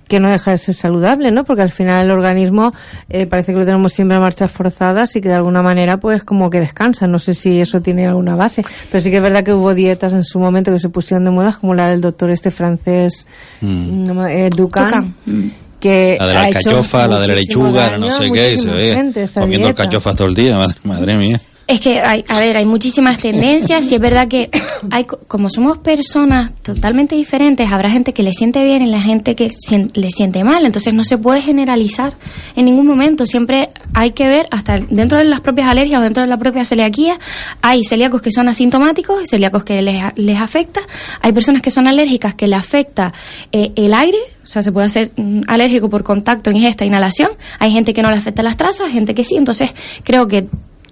que 0.09 0.19
no 0.19 0.29
deja 0.29 0.51
de 0.51 0.57
ser 0.57 0.75
saludable, 0.75 1.31
¿no? 1.31 1.45
Porque 1.45 1.61
al 1.61 1.71
final 1.71 2.05
el 2.05 2.11
organismo 2.11 2.73
eh, 3.09 3.27
parece 3.27 3.53
que 3.53 3.59
lo 3.59 3.65
tenemos 3.65 3.93
siempre 3.93 4.17
a 4.17 4.19
marchas 4.19 4.51
forzadas 4.51 5.15
y 5.15 5.21
que 5.21 5.29
de 5.29 5.35
alguna 5.35 5.61
manera 5.61 5.97
pues 5.97 6.23
como 6.23 6.49
que 6.49 6.59
descansa. 6.59 7.07
No 7.07 7.19
sé 7.19 7.33
si 7.35 7.61
eso 7.61 7.81
tiene 7.81 8.07
alguna 8.07 8.35
base, 8.35 8.63
pero 8.91 9.01
sí 9.01 9.11
que 9.11 9.17
es 9.17 9.23
verdad 9.23 9.43
que 9.43 9.53
hubo 9.53 9.73
dietas 9.73 10.11
en 10.11 10.25
su 10.25 10.39
momento 10.39 10.73
que 10.73 10.79
se 10.79 10.89
pusieron 10.89 11.23
de 11.25 11.31
moda, 11.31 11.55
como 11.61 11.75
la 11.75 11.89
del 11.89 12.01
doctor 12.01 12.31
este 12.31 12.51
francés 12.51 13.27
mm. 13.61 14.27
eh, 14.27 14.49
Ducan. 14.49 15.13
Mm. 15.25 15.47
Que 15.79 16.17
la 16.19 16.27
de 16.27 16.33
la 16.33 16.41
alcachofa, 16.41 17.07
la 17.07 17.19
de 17.19 17.27
la 17.27 17.35
lechuga, 17.35 17.97
no 17.97 18.09
sé 18.09 18.29
qué, 18.33 18.57
se 18.57 18.69
ve 18.69 19.29
comiendo 19.33 19.67
alcachofas 19.67 20.13
todo 20.13 20.27
el 20.27 20.35
día, 20.35 20.57
madre 20.83 21.15
mía. 21.15 21.39
Es 21.69 21.79
que, 21.79 21.99
hay, 21.99 22.25
a 22.27 22.39
ver, 22.39 22.57
hay 22.57 22.65
muchísimas 22.65 23.19
tendencias 23.19 23.91
y 23.91 23.93
es 23.93 24.01
verdad 24.01 24.27
que 24.27 24.49
hay, 24.89 25.03
como 25.03 25.51
somos 25.51 25.77
personas 25.77 26.51
totalmente 26.63 27.15
diferentes, 27.15 27.71
habrá 27.71 27.91
gente 27.91 28.11
que 28.11 28.23
le 28.23 28.33
siente 28.33 28.63
bien 28.63 28.81
y 28.81 28.87
la 28.87 28.99
gente 28.99 29.35
que 29.35 29.51
le 29.93 30.09
siente 30.09 30.43
mal. 30.43 30.65
Entonces 30.65 30.95
no 30.95 31.03
se 31.03 31.19
puede 31.19 31.43
generalizar 31.43 32.13
en 32.55 32.65
ningún 32.65 32.87
momento. 32.87 33.27
Siempre 33.27 33.69
hay 33.93 34.13
que 34.13 34.27
ver, 34.27 34.47
hasta 34.49 34.79
dentro 34.79 35.19
de 35.19 35.25
las 35.25 35.41
propias 35.41 35.67
alergias 35.67 35.99
o 35.99 36.03
dentro 36.03 36.23
de 36.23 36.27
la 36.27 36.37
propia 36.37 36.65
celiaquía, 36.65 37.19
hay 37.61 37.83
celíacos 37.83 38.23
que 38.23 38.31
son 38.31 38.49
asintomáticos, 38.49 39.29
celíacos 39.29 39.63
que 39.63 39.83
les, 39.83 40.01
les 40.15 40.39
afecta. 40.39 40.81
Hay 41.21 41.33
personas 41.33 41.61
que 41.61 41.69
son 41.69 41.87
alérgicas 41.87 42.33
que 42.33 42.47
le 42.47 42.55
afecta 42.55 43.13
eh, 43.51 43.73
el 43.75 43.93
aire, 43.93 44.17
o 44.43 44.47
sea, 44.47 44.63
se 44.63 44.71
puede 44.71 44.87
hacer 44.87 45.11
mm, 45.15 45.41
alérgico 45.45 45.87
por 45.87 46.01
contacto, 46.01 46.49
ingesta, 46.49 46.83
inhalación. 46.83 47.29
Hay 47.59 47.71
gente 47.71 47.93
que 47.93 48.01
no 48.01 48.09
le 48.09 48.17
afecta 48.17 48.41
las 48.41 48.57
trazas, 48.57 48.91
gente 48.91 49.13
que 49.13 49.23
sí. 49.23 49.35
Entonces, 49.35 49.71
creo 50.03 50.27
que 50.27 50.47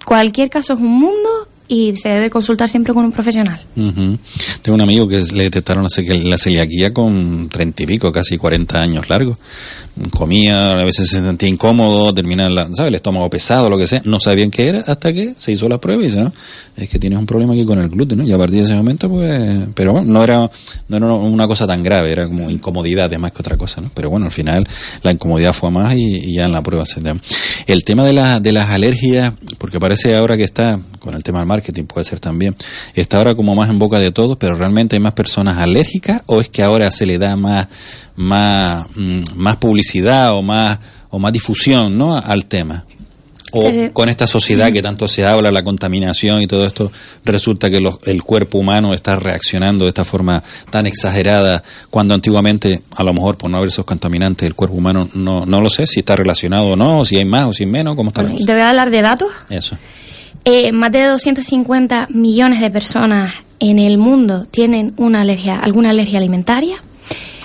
cualquier 0.08 0.48
caso 0.48 0.72
es 0.72 0.80
un 0.80 1.00
mundo 1.00 1.47
y 1.68 1.94
se 1.96 2.08
debe 2.08 2.30
consultar 2.30 2.68
siempre 2.68 2.94
con 2.94 3.04
un 3.04 3.12
profesional. 3.12 3.60
Tengo 3.74 4.74
un 4.74 4.80
amigo 4.80 5.06
que 5.06 5.22
le 5.32 5.44
detectaron 5.44 5.84
la 5.84 6.38
celiaquía 6.38 6.94
con 6.94 7.48
treinta 7.50 7.82
y 7.82 7.86
pico, 7.86 8.10
casi 8.10 8.38
40 8.38 8.80
años 8.80 9.08
largos. 9.10 9.36
Comía, 10.10 10.70
a 10.70 10.84
veces 10.84 11.08
se 11.10 11.20
sentía 11.20 11.48
incómodo, 11.48 12.14
termina 12.14 12.48
la, 12.48 12.68
el 12.86 12.94
estómago 12.94 13.28
pesado, 13.28 13.68
lo 13.68 13.76
que 13.76 13.86
sea. 13.86 14.00
No 14.04 14.18
sabían 14.18 14.50
qué 14.50 14.68
era 14.68 14.80
hasta 14.80 15.12
que 15.12 15.34
se 15.36 15.52
hizo 15.52 15.68
la 15.68 15.78
prueba 15.78 16.02
y 16.02 16.06
dice, 16.06 16.20
no, 16.20 16.32
es 16.76 16.88
que 16.88 16.98
tienes 16.98 17.18
un 17.18 17.26
problema 17.26 17.52
aquí 17.52 17.64
con 17.64 17.78
el 17.78 17.88
gluten, 17.88 18.18
¿no? 18.18 18.24
Y 18.24 18.32
a 18.32 18.38
partir 18.38 18.58
de 18.58 18.64
ese 18.64 18.74
momento, 18.74 19.08
pues, 19.08 19.66
pero 19.74 19.92
bueno, 19.92 20.10
no 20.10 20.24
era, 20.24 20.50
no 20.88 20.96
era 20.96 21.06
una 21.06 21.46
cosa 21.46 21.66
tan 21.66 21.82
grave, 21.82 22.12
era 22.12 22.26
como 22.26 22.50
incomodidad 22.50 23.10
más 23.18 23.32
que 23.32 23.40
otra 23.40 23.56
cosa, 23.56 23.80
¿no? 23.80 23.90
Pero 23.94 24.08
bueno, 24.08 24.26
al 24.26 24.32
final 24.32 24.64
la 25.02 25.12
incomodidad 25.12 25.52
fue 25.52 25.70
más 25.70 25.94
y, 25.94 26.32
ya 26.32 26.46
en 26.46 26.52
la 26.52 26.62
prueba 26.62 26.86
se. 26.86 27.00
El 27.66 27.84
tema 27.84 28.04
de, 28.04 28.12
la, 28.12 28.40
de 28.40 28.52
las 28.52 28.70
alergias, 28.70 29.34
porque 29.58 29.78
parece 29.78 30.16
ahora 30.16 30.36
que 30.36 30.44
está 30.44 30.78
con 30.98 31.14
el 31.14 31.22
tema 31.22 31.40
del 31.40 31.48
marketing 31.58 31.84
puede 31.84 32.04
ser 32.04 32.20
también, 32.20 32.54
está 32.94 33.18
ahora 33.18 33.34
como 33.34 33.54
más 33.54 33.68
en 33.68 33.78
boca 33.78 33.98
de 33.98 34.12
todos, 34.12 34.36
pero 34.38 34.54
realmente 34.54 34.96
hay 34.96 35.00
más 35.00 35.12
personas 35.12 35.58
alérgicas 35.58 36.22
o 36.26 36.40
es 36.40 36.48
que 36.48 36.62
ahora 36.62 36.90
se 36.90 37.04
le 37.04 37.18
da 37.18 37.36
más, 37.36 37.66
más, 38.16 38.86
mm, 38.94 39.22
más 39.34 39.56
publicidad 39.56 40.32
o 40.34 40.42
más, 40.42 40.78
o 41.10 41.18
más 41.18 41.32
difusión 41.32 41.98
¿no? 41.98 42.16
al 42.16 42.46
tema? 42.46 42.84
O 43.52 43.62
eh, 43.62 43.90
con 43.94 44.10
esta 44.10 44.26
sociedad 44.26 44.70
que 44.70 44.82
tanto 44.82 45.08
se 45.08 45.24
habla, 45.24 45.50
la 45.50 45.62
contaminación 45.62 46.42
y 46.42 46.46
todo 46.46 46.66
esto, 46.66 46.92
resulta 47.24 47.70
que 47.70 47.80
el 48.04 48.22
cuerpo 48.22 48.58
humano 48.58 48.92
está 48.92 49.16
reaccionando 49.16 49.86
de 49.86 49.88
esta 49.88 50.04
forma 50.04 50.42
tan 50.70 50.86
exagerada, 50.86 51.62
cuando 51.88 52.14
antiguamente, 52.14 52.82
a 52.94 53.02
lo 53.02 53.14
mejor 53.14 53.38
por 53.38 53.50
no 53.50 53.56
haber 53.56 53.68
esos 53.68 53.86
contaminantes, 53.86 54.46
el 54.46 54.54
cuerpo 54.54 54.76
humano 54.76 55.08
no, 55.14 55.46
no 55.46 55.62
lo 55.62 55.70
sé 55.70 55.86
si 55.86 56.00
está 56.00 56.14
relacionado 56.14 56.66
o 56.66 56.76
no, 56.76 57.06
si 57.06 57.16
hay 57.16 57.24
más 57.24 57.44
o 57.44 57.52
si 57.54 57.64
hay 57.64 57.70
menos, 57.70 57.94
¿cómo 57.94 58.10
está 58.10 58.22
¿Te 58.22 58.52
voy 58.52 58.60
a 58.60 58.68
hablar 58.68 58.90
de 58.90 59.00
datos? 59.00 59.28
Eso. 59.48 59.78
Eh, 60.44 60.72
más 60.72 60.92
de 60.92 61.04
250 61.04 62.08
millones 62.10 62.60
de 62.60 62.70
personas 62.70 63.32
en 63.60 63.78
el 63.78 63.98
mundo 63.98 64.46
tienen 64.46 64.94
una 64.96 65.22
alergia, 65.22 65.58
alguna 65.58 65.90
alergia 65.90 66.18
alimentaria. 66.18 66.76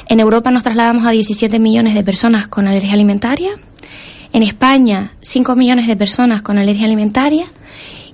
En 0.07 0.19
Europa 0.19 0.51
nos 0.51 0.63
trasladamos 0.63 1.05
a 1.05 1.11
17 1.11 1.59
millones 1.59 1.95
de 1.95 2.03
personas 2.03 2.47
con 2.47 2.67
alergia 2.67 2.93
alimentaria. 2.93 3.51
En 4.31 4.43
España, 4.43 5.11
5 5.21 5.55
millones 5.55 5.87
de 5.87 5.95
personas 5.95 6.41
con 6.41 6.57
alergia 6.57 6.85
alimentaria. 6.85 7.45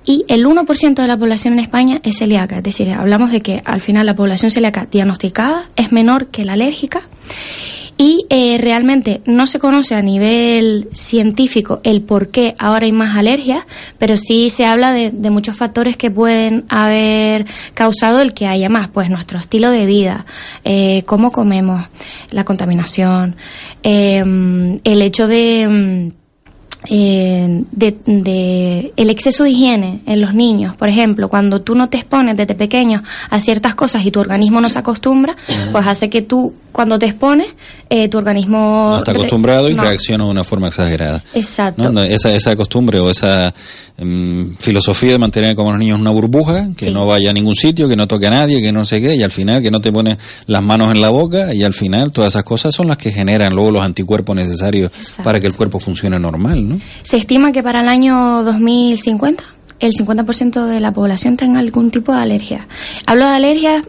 Y 0.06 0.26
el 0.28 0.46
1% 0.46 0.96
de 0.96 1.08
la 1.08 1.18
población 1.18 1.54
en 1.54 1.60
España 1.60 2.00
es 2.04 2.18
celíaca. 2.18 2.58
Es 2.58 2.64
decir, 2.64 2.90
hablamos 2.90 3.32
de 3.32 3.42
que 3.42 3.62
al 3.66 3.82
final 3.82 4.06
la 4.06 4.16
población 4.16 4.50
celíaca 4.50 4.88
diagnosticada 4.90 5.70
es 5.76 5.92
menor 5.92 6.28
que 6.28 6.46
la 6.46 6.54
alérgica 6.54 7.02
y 8.02 8.26
eh, 8.30 8.58
realmente 8.58 9.22
no 9.26 9.46
se 9.46 9.60
conoce 9.60 9.94
a 9.94 10.02
nivel 10.02 10.88
científico 10.94 11.82
el 11.84 12.02
por 12.02 12.30
qué 12.30 12.56
ahora 12.58 12.86
hay 12.86 12.94
más 12.94 13.18
alergias, 13.18 13.66
pero 13.98 14.16
sí 14.16 14.50
se 14.50 14.66
habla 14.66 14.94
de, 14.94 15.12
muchos 15.30 15.58
factores 15.58 15.98
que 15.98 16.10
pueden 16.10 16.64
haber 16.70 17.46
causado 17.74 18.22
el 18.22 18.34
que 18.34 18.48
haya 18.48 18.70
más, 18.70 18.88
pues 18.88 19.10
nuestro 19.10 19.38
estilo 19.38 19.70
de 19.70 19.86
vida, 19.86 20.26
eh, 20.64 21.04
cómo 21.08 21.34
comemos, 21.34 21.84
la 22.32 22.46
contaminación, 22.46 23.36
eh, 23.84 24.80
el 24.86 25.02
hecho 25.02 25.28
de 25.28 26.14
eh, 26.88 27.66
de, 27.72 28.94
el 28.96 29.10
exceso 29.10 29.44
de 29.44 29.50
higiene 29.50 30.02
en 30.06 30.22
los 30.22 30.34
niños, 30.34 30.78
por 30.78 30.88
ejemplo, 30.88 31.28
cuando 31.28 31.62
tú 31.62 31.76
no 31.76 31.90
te 31.90 31.98
expones 31.98 32.38
desde 32.38 32.56
pequeño 32.56 33.04
a 33.30 33.40
ciertas 33.42 33.76
cosas 33.76 34.06
y 34.06 34.12
tu 34.12 34.22
organismo 34.22 34.62
no 34.62 34.70
se 34.70 34.80
acostumbra, 34.80 35.36
pues 35.74 35.86
hace 35.88 36.10
que 36.10 36.22
tú, 36.22 36.54
cuando 36.72 37.00
te 37.00 37.08
expones, 37.08 37.48
eh, 37.90 38.08
tu 38.10 38.18
organismo... 38.18 38.90
No 38.92 38.98
está 38.98 39.12
acostumbrado 39.12 39.70
y 39.70 39.74
reacciona 39.74 40.26
de 40.26 40.30
una 40.30 40.44
forma 40.44 40.68
exagerada. 40.68 41.24
Exacto. 41.34 41.90
Esa, 42.04 42.34
esa 42.34 42.56
costumbre 42.56 43.00
o 43.00 43.10
esa 43.10 43.54
mm, 43.98 44.56
filosofía 44.60 45.12
de 45.12 45.18
mantener 45.18 45.56
como 45.56 45.72
los 45.72 45.80
niños 45.80 46.00
una 46.00 46.12
burbuja, 46.12 46.70
que 46.78 46.92
no 46.92 47.06
vaya 47.06 47.32
a 47.32 47.34
ningún 47.34 47.56
sitio, 47.56 47.88
que 47.88 47.96
no 47.96 48.08
toque 48.08 48.28
a 48.28 48.32
nadie, 48.32 48.62
que 48.62 48.72
no 48.72 48.86
sé 48.86 49.02
qué, 49.02 49.16
y 49.16 49.24
al 49.24 49.32
final 49.32 49.62
que 49.62 49.72
no 49.72 49.82
te 49.82 49.92
pones 49.92 50.18
las 50.46 50.64
manos 50.64 50.92
en 50.92 51.02
la 51.02 51.10
boca, 51.10 51.54
y 51.54 51.64
al 51.64 51.74
final 51.74 52.12
todas 52.12 52.34
esas 52.34 52.44
cosas 52.44 52.74
son 52.74 52.88
las 52.88 52.98
que 52.98 53.12
generan 53.12 53.54
luego 53.54 53.72
los 53.72 53.84
anticuerpos 53.84 54.36
necesarios 54.36 54.92
para 55.24 55.40
que 55.40 55.48
el 55.48 55.56
cuerpo 55.56 55.80
funcione 55.80 56.20
normal. 56.20 56.80
Se 57.04 57.18
estima 57.18 57.52
que 57.52 57.64
para 57.64 57.82
el 57.82 57.88
año 57.88 58.44
2050 58.44 59.44
el 59.80 59.94
50% 59.94 60.66
de 60.66 60.80
la 60.80 60.94
población 60.94 61.38
tenga 61.38 61.60
algún 61.60 61.92
tipo 61.92 62.12
de 62.12 62.20
alergia. 62.20 62.68
Hablo 63.06 63.26
de 63.26 63.32
alergias, 63.32 63.84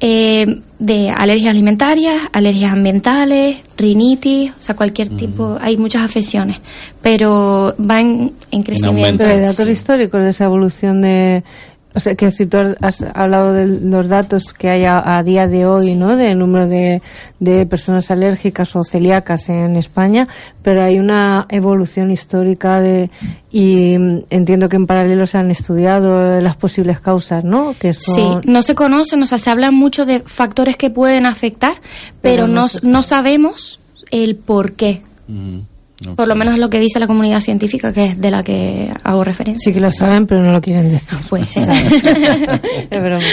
eh, 0.00 0.60
de 0.78 1.10
alergias 1.10 1.50
alimentarias, 1.50 2.22
alergias 2.32 2.72
ambientales, 2.72 3.58
rinitis, 3.76 4.52
o 4.52 4.62
sea, 4.62 4.76
cualquier 4.76 5.08
tipo, 5.10 5.58
hay 5.60 5.76
muchas 5.76 6.02
afecciones, 6.02 6.60
pero 7.02 7.74
van 7.78 8.32
en, 8.50 8.62
crecimiento. 8.62 9.24
Pero 9.24 9.34
hay 9.34 9.40
datos 9.40 9.68
históricos 9.68 10.22
de 10.22 10.30
esa 10.30 10.44
evolución 10.44 11.00
de 11.00 11.42
o 11.98 12.00
sea, 12.00 12.14
que 12.14 12.30
si 12.30 12.46
tú 12.46 12.58
has 12.80 13.02
hablado 13.12 13.52
de 13.52 13.66
los 13.66 14.08
datos 14.08 14.52
que 14.52 14.68
hay 14.70 14.84
a, 14.84 15.20
día 15.24 15.48
de 15.48 15.66
hoy, 15.66 15.96
¿no? 15.96 16.14
Del 16.14 16.38
número 16.38 16.68
de, 16.68 17.02
de, 17.40 17.66
personas 17.66 18.12
alérgicas 18.12 18.76
o 18.76 18.84
celíacas 18.84 19.48
en 19.48 19.74
España, 19.74 20.28
pero 20.62 20.80
hay 20.84 21.00
una 21.00 21.46
evolución 21.48 22.12
histórica 22.12 22.80
de, 22.80 23.10
y 23.50 23.94
entiendo 24.30 24.68
que 24.68 24.76
en 24.76 24.86
paralelo 24.86 25.26
se 25.26 25.38
han 25.38 25.50
estudiado 25.50 26.40
las 26.40 26.54
posibles 26.54 27.00
causas, 27.00 27.42
¿no? 27.42 27.74
Que 27.76 27.92
Sí, 27.94 28.22
no 28.46 28.62
se 28.62 28.76
conocen, 28.76 29.20
o 29.24 29.26
sea, 29.26 29.38
se 29.38 29.50
habla 29.50 29.72
mucho 29.72 30.06
de 30.06 30.20
factores 30.20 30.76
que 30.76 30.90
pueden 30.90 31.26
afectar, 31.26 31.80
pero, 32.22 32.46
no, 32.46 32.66
no, 32.82 33.02
sabemos 33.02 33.80
el 34.12 34.36
por 34.36 34.74
qué. 34.74 35.02
Por 36.14 36.28
lo 36.28 36.36
menos 36.36 36.54
es 36.54 36.60
lo 36.60 36.70
que 36.70 36.78
dice 36.78 37.00
la 37.00 37.08
comunidad 37.08 37.40
científica, 37.40 37.92
que 37.92 38.06
es 38.06 38.20
de 38.20 38.30
la 38.30 38.44
que 38.44 38.88
hago 39.02 39.24
referencia. 39.24 39.58
Sí 39.64 39.72
que 39.72 39.80
lo 39.80 39.90
saben, 39.90 40.26
pero 40.26 40.44
no 40.44 40.52
lo 40.52 40.60
quieren 40.60 40.88
decir. 40.88 41.18
Puede 41.28 41.46
ser. 41.46 41.68
es 42.90 43.02
broma. 43.02 43.24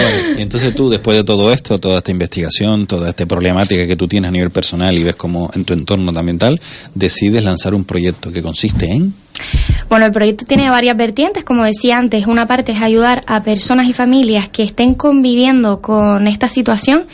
Bueno, 0.00 0.38
y 0.38 0.42
entonces 0.42 0.74
tú, 0.74 0.88
después 0.88 1.18
de 1.18 1.24
todo 1.24 1.52
esto, 1.52 1.78
toda 1.78 1.98
esta 1.98 2.10
investigación, 2.10 2.86
toda 2.86 3.10
esta 3.10 3.26
problemática 3.26 3.86
que 3.86 3.96
tú 3.96 4.08
tienes 4.08 4.30
a 4.30 4.32
nivel 4.32 4.50
personal 4.50 4.96
y 4.96 5.02
ves 5.02 5.16
como 5.16 5.50
en 5.54 5.66
tu 5.66 5.74
entorno 5.74 6.14
también 6.14 6.38
tal, 6.38 6.58
decides 6.94 7.44
lanzar 7.44 7.74
un 7.74 7.84
proyecto 7.84 8.32
que 8.32 8.42
consiste 8.42 8.90
en... 8.90 9.12
Bueno, 9.88 10.06
el 10.06 10.12
proyecto 10.12 10.46
tiene 10.46 10.70
varias 10.70 10.96
vertientes, 10.96 11.44
como 11.44 11.64
decía 11.64 11.98
antes. 11.98 12.26
Una 12.26 12.46
parte 12.46 12.72
es 12.72 12.80
ayudar 12.80 13.22
a 13.26 13.42
personas 13.42 13.86
y 13.88 13.92
familias 13.92 14.48
que 14.48 14.62
estén 14.62 14.94
conviviendo 14.94 15.80
con 15.82 16.26
esta 16.26 16.48
situación 16.48 17.06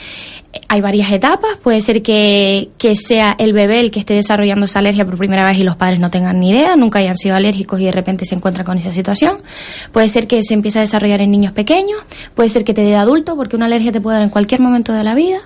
hay 0.69 0.81
varias 0.81 1.13
etapas. 1.13 1.57
Puede 1.63 1.81
ser 1.81 2.03
que, 2.03 2.71
que, 2.79 2.97
sea 2.97 3.35
el 3.39 3.53
bebé 3.53 3.81
el 3.81 3.91
que 3.91 4.01
esté 4.01 4.15
desarrollando 4.15 4.67
esa 4.67 4.81
alergia 4.81 5.05
por 5.05 5.17
primera 5.17 5.45
vez 5.45 5.59
y 5.59 5.63
los 5.63 5.77
padres 5.77 6.01
no 6.01 6.11
tengan 6.11 6.41
ni 6.41 6.51
idea, 6.51 6.77
nunca 6.77 6.99
hayan 6.99 7.17
sido 7.17 7.37
alérgicos 7.37 7.81
y 7.81 7.85
de 7.85 7.93
repente 7.93 8.25
se 8.25 8.35
encuentran 8.35 8.67
con 8.67 8.79
esa 8.79 8.93
situación. 8.93 9.39
Puede 9.93 10.09
ser 10.09 10.27
que 10.27 10.43
se 10.43 10.55
empiece 10.55 10.79
a 10.79 10.83
desarrollar 10.83 11.21
en 11.21 11.31
niños 11.31 11.53
pequeños. 11.53 12.01
Puede 12.35 12.49
ser 12.49 12.65
que 12.65 12.75
te 12.75 12.83
dé 12.83 12.97
adulto, 12.97 13.37
porque 13.37 13.57
una 13.57 13.67
alergia 13.67 13.93
te 13.93 14.01
puede 14.01 14.17
dar 14.17 14.25
en 14.25 14.31
cualquier 14.31 14.61
momento 14.61 14.93
de 14.93 15.05
la 15.05 15.15
vida. 15.15 15.41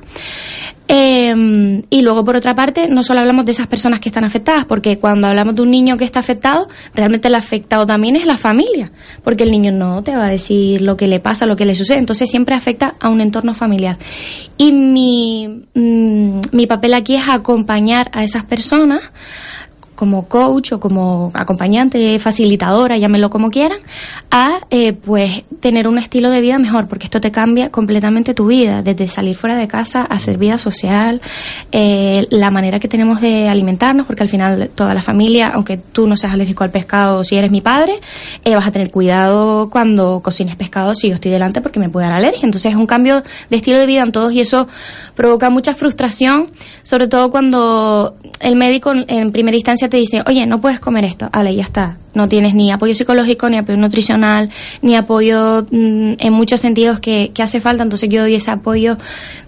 Eh, 0.87 1.83
y 1.89 2.03
luego, 2.03 2.25
por 2.25 2.37
otra 2.37 2.55
parte, 2.55 2.89
no 2.89 3.03
solo 3.03 3.21
hablamos 3.21 3.47
de 3.47 3.53
esas 3.53 3.67
personas 3.67 4.01
que 4.01 4.11
están 4.11 4.25
afectadas, 4.25 4.67
porque 4.67 4.99
cuando 4.99 5.27
hablamos 5.27 5.55
de 5.55 5.63
un 5.63 5.71
niño 5.71 5.97
que 5.97 6.05
está 6.05 6.21
afectado, 6.21 6.69
realmente 6.95 7.29
el 7.29 7.35
afectado 7.35 7.87
también 7.87 8.17
es 8.17 8.27
la 8.27 8.37
familia, 8.37 8.93
porque 9.23 9.45
el 9.45 9.51
niño 9.51 9.73
no 9.73 10.03
te 10.03 10.15
va 10.15 10.27
a 10.27 10.29
decir 10.29 10.83
lo 10.83 10.97
que 10.97 11.09
le 11.09 11.21
pasa, 11.21 11.47
lo 11.47 11.57
que 11.57 11.65
le 11.65 11.75
sucede, 11.75 11.99
entonces 11.99 12.29
siempre 12.29 12.55
afecta 12.55 12.97
a 13.01 13.09
un 13.09 13.21
entorno 13.23 13.55
familiar. 13.55 13.97
Y 14.59 14.73
mi, 14.95 15.67
mm, 15.75 16.41
mi 16.53 16.67
papel 16.67 16.95
aquí 16.95 17.17
es 17.17 17.29
acompañar 17.29 18.11
a 18.15 18.25
esas 18.25 18.45
personas 18.45 19.01
como 19.95 20.27
coach 20.27 20.73
o 20.73 20.81
como 20.81 21.31
acompañante, 21.35 22.19
facilitadora, 22.19 22.99
llámenlo 22.99 23.31
como 23.31 23.51
quieran, 23.51 23.79
a 24.31 24.61
eh, 24.71 24.93
pues 24.93 25.45
tener 25.61 25.89
un 25.89 25.99
estilo 25.99 26.31
de 26.31 26.41
vida 26.41 26.59
mejor, 26.59 26.89
porque 26.89 27.05
esto 27.05 27.21
te 27.21 27.31
cambia 27.31 27.71
completamente 27.71 28.35
tu 28.35 28.47
vida, 28.47 28.83
desde 28.83 29.09
salir 29.09 29.37
fuera 29.37 29.57
de 29.57 29.69
casa 29.69 30.03
a 30.03 30.15
hacer 30.15 30.39
vida 30.39 30.59
social, 30.59 31.21
eh, 31.73 32.27
la 32.31 32.51
manera 32.51 32.81
que 32.81 32.89
tenemos 32.89 33.21
de 33.21 33.49
alimentarnos, 33.49 34.07
porque 34.07 34.23
al 34.23 34.29
final 34.29 34.71
toda 34.75 34.95
la 34.95 35.03
familia, 35.03 35.49
aunque 35.49 35.77
tú 35.77 36.07
no 36.07 36.17
seas 36.17 36.33
alérgico 36.33 36.65
al 36.65 36.71
pescado, 36.71 37.25
si 37.25 37.37
eres 37.37 37.51
mi 37.51 37.61
padre, 37.61 38.01
eh, 38.45 38.55
vas 38.55 38.67
a 38.67 38.73
tener 38.73 38.91
cuidado 38.91 39.71
cuando 39.71 40.21
cocines 40.23 40.57
pescado 40.57 40.95
si 40.95 41.09
yo 41.09 41.15
estoy 41.15 41.31
delante 41.31 41.61
porque 41.61 41.81
me 41.81 41.89
puede 41.89 42.07
dar 42.07 42.17
alergia. 42.17 42.45
Entonces 42.45 42.73
es 42.73 42.77
un 42.77 42.87
cambio 42.87 43.23
de 43.51 43.57
estilo 43.57 43.79
de 43.79 43.87
vida 43.87 44.03
en 44.03 44.13
todos 44.13 44.33
y 44.33 44.41
eso 44.41 44.69
provoca 45.15 45.51
mucha 45.51 45.75
frustración, 45.75 46.49
sobre 46.83 47.09
todo 47.09 47.31
cuando 47.31 48.17
el 48.41 48.57
médico 48.57 48.93
en 48.95 49.33
primera 49.33 49.57
instancia 49.57 49.84
te 49.89 49.97
dice, 49.97 50.23
oye, 50.27 50.47
no 50.47 50.61
puedes 50.61 50.81
comer 50.81 51.05
esto, 51.05 51.29
ale, 51.33 51.55
ya 51.55 51.63
está, 51.63 51.97
no 52.15 52.29
tienes 52.29 52.55
ni 52.55 52.71
apoyo 52.71 52.95
psicológico, 52.95 53.49
ni 53.49 53.59
apoyo 53.59 53.79
nutricional, 53.79 54.51
ni 54.83 54.97
apoyo 54.97 55.67
mm, 55.71 56.15
en 56.19 56.33
muchos 56.33 56.61
sentidos 56.61 57.01
que, 57.01 57.33
hace 57.39 57.61
falta. 57.61 57.83
Entonces 57.83 58.09
yo 58.09 58.23
doy 58.23 58.35
ese 58.35 58.51
apoyo, 58.51 58.97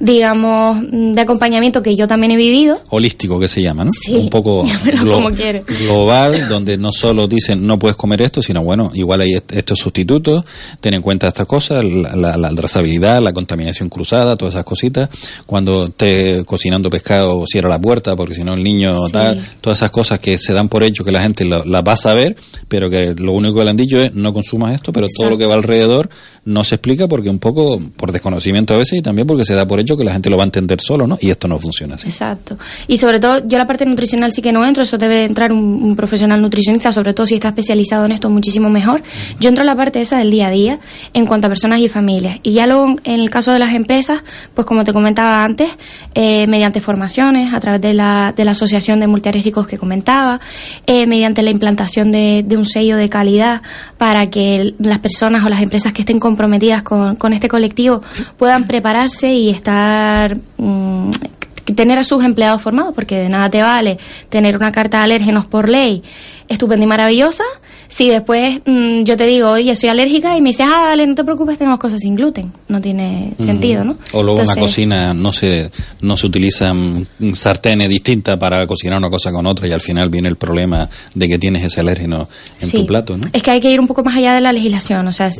digamos, 0.00 0.78
mm, 0.82 1.12
de 1.12 1.20
acompañamiento 1.20 1.82
que 1.82 1.96
yo 1.96 2.06
también 2.06 2.32
he 2.32 2.37
vivido. 2.37 2.80
Holístico 2.90 3.40
que 3.40 3.49
se 3.49 3.62
llama, 3.62 3.85
¿no? 3.85 3.90
Sí, 3.92 4.14
un 4.14 4.30
poco 4.30 4.66
como 4.99 5.30
global, 5.30 6.49
donde 6.49 6.76
no 6.76 6.92
solo 6.92 7.26
dicen 7.26 7.66
no 7.66 7.78
puedes 7.78 7.96
comer 7.96 8.23
esto, 8.23 8.42
sino 8.42 8.62
bueno, 8.62 8.90
igual 8.94 9.23
hay 9.23 9.35
estos 9.50 9.78
sustitutos, 9.78 10.44
ten 10.80 10.94
en 10.94 11.02
cuenta 11.02 11.28
estas 11.28 11.46
cosas, 11.46 11.85
la, 11.85 12.37
la, 12.37 12.50
trazabilidad, 12.50 13.23
la 13.23 13.32
contaminación 13.32 13.88
cruzada, 13.88 14.37
todas 14.37 14.54
esas 14.54 14.64
cositas. 14.64 15.08
Cuando 15.46 15.87
estés 15.87 16.44
cocinando 16.44 16.90
pescado, 16.90 17.44
cierra 17.46 17.68
la 17.68 17.80
puerta, 17.80 18.16
porque 18.16 18.35
si 18.35 18.44
no 18.44 18.54
el 18.54 18.62
niño 18.62 19.08
tal, 19.12 19.44
todas 19.61 19.78
esas 19.78 19.90
cosas 19.90 20.18
que 20.20 20.38
se 20.38 20.52
dan 20.52 20.68
por 20.68 20.82
hecho 20.82 21.04
que 21.04 21.12
la 21.12 21.23
gente 21.23 21.44
las 21.44 21.64
va 21.64 21.92
a 21.92 21.96
saber 21.96 22.37
pero 22.69 22.91
que 22.91 23.15
lo 23.15 23.33
único 23.33 23.57
que 23.57 23.65
le 23.65 23.71
han 23.71 23.77
dicho 23.77 23.99
es 23.99 24.15
no 24.15 24.33
consumas 24.33 24.75
esto, 24.75 24.93
pero 24.93 25.07
todo 25.17 25.31
lo 25.31 25.39
que 25.39 25.47
va 25.47 25.55
alrededor 25.55 26.11
no 26.47 26.62
se 26.62 26.76
explica 26.76 27.09
porque 27.09 27.29
un 27.29 27.41
poco 27.41 27.81
por 27.97 28.12
desconocimiento 28.12 28.73
a 28.73 28.79
veces 28.79 29.00
y 29.00 29.03
también 29.03 29.26
porque 29.26 29.45
se 29.45 29.55
da 29.55 29.67
por 29.67 29.81
hecho 29.81 29.97
que 29.97 30.05
la 30.05 30.12
gente 30.12 30.31
lo 30.31 30.37
va 30.37 30.45
a 30.45 30.47
entender 30.47 30.81
solo, 30.81 31.07
¿no? 31.07 31.19
Y 31.21 31.31
esto 31.31 31.49
no 31.49 31.59
funciona 31.59 31.97
así. 31.97 32.07
Exacto. 32.07 32.57
Y 32.87 32.99
sobre 32.99 33.19
todo, 33.19 33.47
yo 33.49 33.59
la 33.59 33.67
parte 33.67 33.85
nutricional 33.85 34.33
sí 34.33 34.43
que 34.43 34.53
no 34.53 34.65
entro, 34.65 34.85
eso 34.85 34.97
debe 34.97 35.25
entrar 35.25 35.53
un, 35.53 35.97
profesional 35.97 36.41
nutricionista, 36.41 36.93
sobre 36.93 37.15
todo 37.15 37.26
si 37.26 37.35
está 37.35 37.49
especializado 37.49 38.05
en 38.05 38.12
esto 38.12 38.31
muchísimo 38.31 38.71
mejor. 38.71 39.03
Yo 39.41 39.49
entro 39.49 39.62
a 39.62 39.65
la 39.65 39.75
parte 39.75 40.00
esa 40.00 40.19
del 40.19 40.31
día 40.31 40.47
a 40.47 40.50
día 40.50 40.79
en 41.15 41.26
cuanto 41.26 41.49
a 41.49 41.50
personas 41.50 41.81
y 41.81 41.88
familias. 41.88 42.38
Y 42.45 42.53
ya 42.53 42.69
luego, 42.69 42.95
en 43.03 43.21
el 43.21 43.29
caso 43.29 43.53
de 43.53 43.59
las 43.59 43.75
empresas, 43.75 44.23
pues 44.55 44.67
como 44.67 44.85
te 44.85 44.93
comentaba 44.93 45.43
antes, 45.43 45.69
eh, 46.15 46.47
mediante 46.47 46.81
formaciones, 46.81 47.53
a 47.55 47.61
través 47.61 47.81
de 47.81 47.93
la, 47.93 48.33
de 48.37 48.45
la 48.45 48.53
Asociación 48.53 49.00
de 49.00 49.09
Multialérgicos 49.09 49.67
que 49.67 49.79
comentaba, 49.79 50.41
eh, 50.87 51.07
mediante 51.07 51.43
la 51.43 51.50
implantación 51.50 52.12
de, 52.12 52.45
de 52.47 52.57
un 52.57 52.67
sello 52.67 52.97
de 52.97 53.09
calidad 53.09 53.62
para 53.99 54.31
que 54.31 54.75
las 54.79 55.00
personas 55.00 55.45
o 55.45 55.49
las 55.49 55.61
empresas 55.61 55.93
que 55.93 56.03
estén 56.03 56.21
comprometidas 56.37 56.83
con, 56.83 57.16
con 57.16 57.33
este 57.33 57.49
colectivo 57.49 58.02
puedan 58.37 58.66
prepararse 58.66 59.33
y 59.33 59.49
estar 59.49 60.37
mm, 60.59 61.11
tener 61.75 61.99
a 61.99 62.05
sus 62.05 62.23
empleados 62.23 62.61
formados, 62.61 62.95
porque 62.95 63.16
de 63.16 63.31
nada 63.31 63.49
te 63.49 63.62
vale 63.62 63.99
tener 64.28 64.55
una 64.55 64.71
carta 64.71 64.99
de 64.99 65.05
alérgenos 65.05 65.47
por 65.47 65.69
ley 65.69 66.02
estupenda 66.49 66.85
y 66.85 66.87
maravillosa 66.87 67.45
si 67.88 68.09
después 68.09 68.61
mm, 68.64 69.02
yo 69.05 69.16
te 69.16 69.26
digo, 69.26 69.50
oye, 69.50 69.75
soy 69.76 69.88
alérgica 69.88 70.37
y 70.37 70.40
me 70.40 70.50
dices, 70.50 70.66
ah, 70.69 70.87
dale, 70.88 71.07
no 71.07 71.14
te 71.14 71.25
preocupes, 71.25 71.59
tenemos 71.59 71.78
cosas 71.78 72.00
sin 72.00 72.14
gluten. 72.14 72.52
No 72.69 72.81
tiene 72.81 73.35
sentido, 73.38 73.85
¿no? 73.85 73.97
O 74.12 74.23
luego 74.23 74.40
en 74.40 74.47
la 74.47 74.57
cocina 74.57 75.14
no 75.14 75.33
se, 75.33 75.71
no 76.02 76.16
se 76.16 76.26
utilizan 76.26 77.07
sartenes 77.33 77.88
distintas 77.88 78.38
para 78.38 78.66
cocinar 78.66 78.99
una 78.99 79.11
cosa 79.11 79.33
con 79.33 79.47
otra 79.47 79.69
y 79.69 79.73
al 79.73 79.81
final 79.81 80.09
viene 80.09 80.28
el 80.28 80.37
problema 80.37 80.88
de 81.14 81.28
que 81.28 81.38
tienes 81.38 81.64
ese 81.64 81.81
alérgeno 81.81 82.28
en 82.61 82.71
tu 82.71 82.87
plato, 82.87 83.16
¿no? 83.16 83.28
Es 83.33 83.43
que 83.43 83.50
hay 83.50 83.61
que 83.61 83.71
ir 83.71 83.81
un 83.81 83.87
poco 83.87 84.02
más 84.02 84.16
allá 84.16 84.35
de 84.35 84.40
la 84.40 84.52
legislación. 84.52 85.07
O 85.07 85.12
sea, 85.12 85.31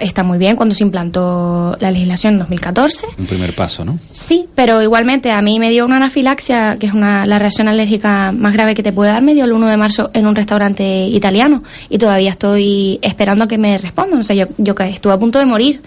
está 0.00 0.22
muy 0.22 0.38
bien 0.38 0.56
cuando 0.56 0.74
se 0.74 0.84
implantó 0.84 1.76
la 1.80 1.90
legislación 1.90 2.34
en 2.34 2.38
2014. 2.40 3.06
Un 3.18 3.26
primer 3.26 3.54
paso, 3.54 3.84
¿no? 3.84 3.98
Sí, 4.12 4.46
pero 4.54 4.82
igualmente 4.82 5.30
a 5.30 5.42
mí 5.42 5.58
me 5.58 5.70
dio 5.70 5.84
una 5.84 5.96
anafilaxia, 5.96 6.76
que 6.78 6.86
es 6.86 6.92
una, 6.92 7.26
la 7.26 7.38
reacción 7.38 7.68
alérgica 7.68 8.32
más 8.32 8.52
grave 8.52 8.74
que 8.74 8.82
te 8.82 8.92
puede 8.92 9.10
dar, 9.10 9.22
me 9.22 9.34
dio 9.34 9.44
el 9.44 9.52
1 9.52 9.66
de 9.66 9.76
marzo 9.76 10.10
en 10.14 10.26
un 10.26 10.36
restaurante 10.36 11.06
italiano 11.08 11.63
y 11.88 11.98
todavía 11.98 12.30
estoy 12.30 12.98
esperando 13.02 13.44
a 13.44 13.48
que 13.48 13.58
me 13.58 13.78
respondan. 13.78 14.20
O 14.20 14.22
sea, 14.22 14.36
yo, 14.36 14.46
yo 14.58 14.74
estuve 14.78 15.12
a 15.12 15.18
punto 15.18 15.38
de 15.38 15.46
morir. 15.46 15.82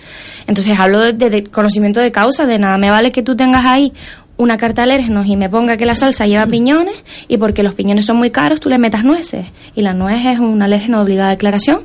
Entonces 0.48 0.80
hablo 0.80 1.00
de, 1.00 1.44
conocimiento 1.46 2.00
de 2.00 2.12
causa, 2.12 2.46
de 2.46 2.60
nada 2.60 2.78
me 2.78 2.90
vale 2.90 3.12
que 3.12 3.24
tú 3.24 3.36
tengas 3.36 3.66
ahí 3.66 3.94
una 4.38 4.58
carta 4.58 4.86
de 4.86 4.92
alérgenos 4.92 5.26
y 5.28 5.36
me 5.36 5.50
ponga 5.50 5.78
que 5.78 5.86
la 5.86 5.96
salsa 5.96 6.28
lleva 6.28 6.46
piñones 6.46 7.04
y 7.28 7.38
porque 7.38 7.64
los 7.64 7.74
piñones 7.74 8.06
son 8.06 8.18
muy 8.18 8.30
caros 8.30 8.60
tú 8.60 8.70
le 8.70 8.78
metas 8.78 9.04
nueces. 9.04 9.46
Y 9.76 9.82
la 9.82 9.94
nuez 9.94 10.26
es 10.26 10.40
un 10.40 10.62
alérgeno 10.62 10.98
de 10.98 11.04
obligada 11.04 11.32
declaración 11.32 11.82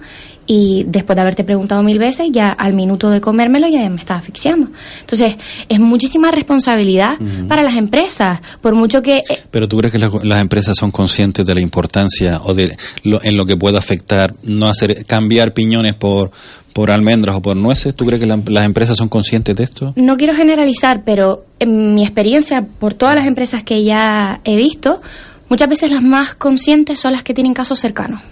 y 0.46 0.84
después 0.88 1.16
de 1.16 1.22
haberte 1.22 1.44
preguntado 1.44 1.82
mil 1.82 1.98
veces, 1.98 2.28
ya 2.32 2.50
al 2.50 2.74
minuto 2.74 3.10
de 3.10 3.20
comérmelo 3.20 3.68
ya 3.68 3.88
me 3.88 3.96
estaba 3.96 4.20
asfixiando. 4.20 4.68
Entonces, 5.00 5.36
es 5.68 5.80
muchísima 5.80 6.30
responsabilidad 6.30 7.18
para 7.48 7.62
las 7.62 7.76
empresas, 7.76 8.40
por 8.60 8.74
mucho 8.74 9.02
que... 9.02 9.18
Eh, 9.18 9.42
Pero 9.50 9.68
tú 9.68 9.78
crees 9.78 9.92
que 9.92 9.98
las, 9.98 10.40
empresas 10.40 10.76
son 10.76 10.90
conscientes 10.90 11.46
de 11.46 11.54
la 11.54 11.60
importancia 11.60 12.40
o 12.44 12.54
de 12.54 12.76
lo, 13.04 13.22
en 13.22 13.36
lo 13.36 13.46
que 13.46 13.56
puede 13.56 13.78
afectar 13.78 14.34
no 14.42 14.68
hacer 14.68 15.04
cambiar 15.06 15.52
piñones 15.52 15.94
por 15.94 16.30
por 16.72 16.90
almendras 16.90 17.36
o 17.36 17.42
por 17.42 17.54
nueces? 17.54 17.94
¿Tú 17.94 18.06
crees 18.06 18.18
que 18.18 18.26
las 18.26 18.64
empresas 18.64 18.96
son 18.96 19.10
conscientes 19.10 19.54
de 19.54 19.64
esto? 19.64 19.92
No 19.94 20.16
quiero 20.16 20.34
generalizar, 20.34 21.02
pero 21.04 21.44
en 21.58 21.94
mi 21.94 22.02
experiencia, 22.02 22.66
por 22.78 22.94
todas 22.94 23.14
las 23.14 23.26
empresas 23.26 23.62
que 23.62 23.84
ya 23.84 24.40
he 24.44 24.56
visto, 24.56 25.02
muchas 25.50 25.68
veces 25.68 25.90
las 25.90 26.02
más 26.02 26.34
conscientes 26.34 26.98
son 26.98 27.12
las 27.12 27.22
que 27.22 27.34
tienen 27.34 27.52
casos 27.52 27.78
cercanos 27.78 28.22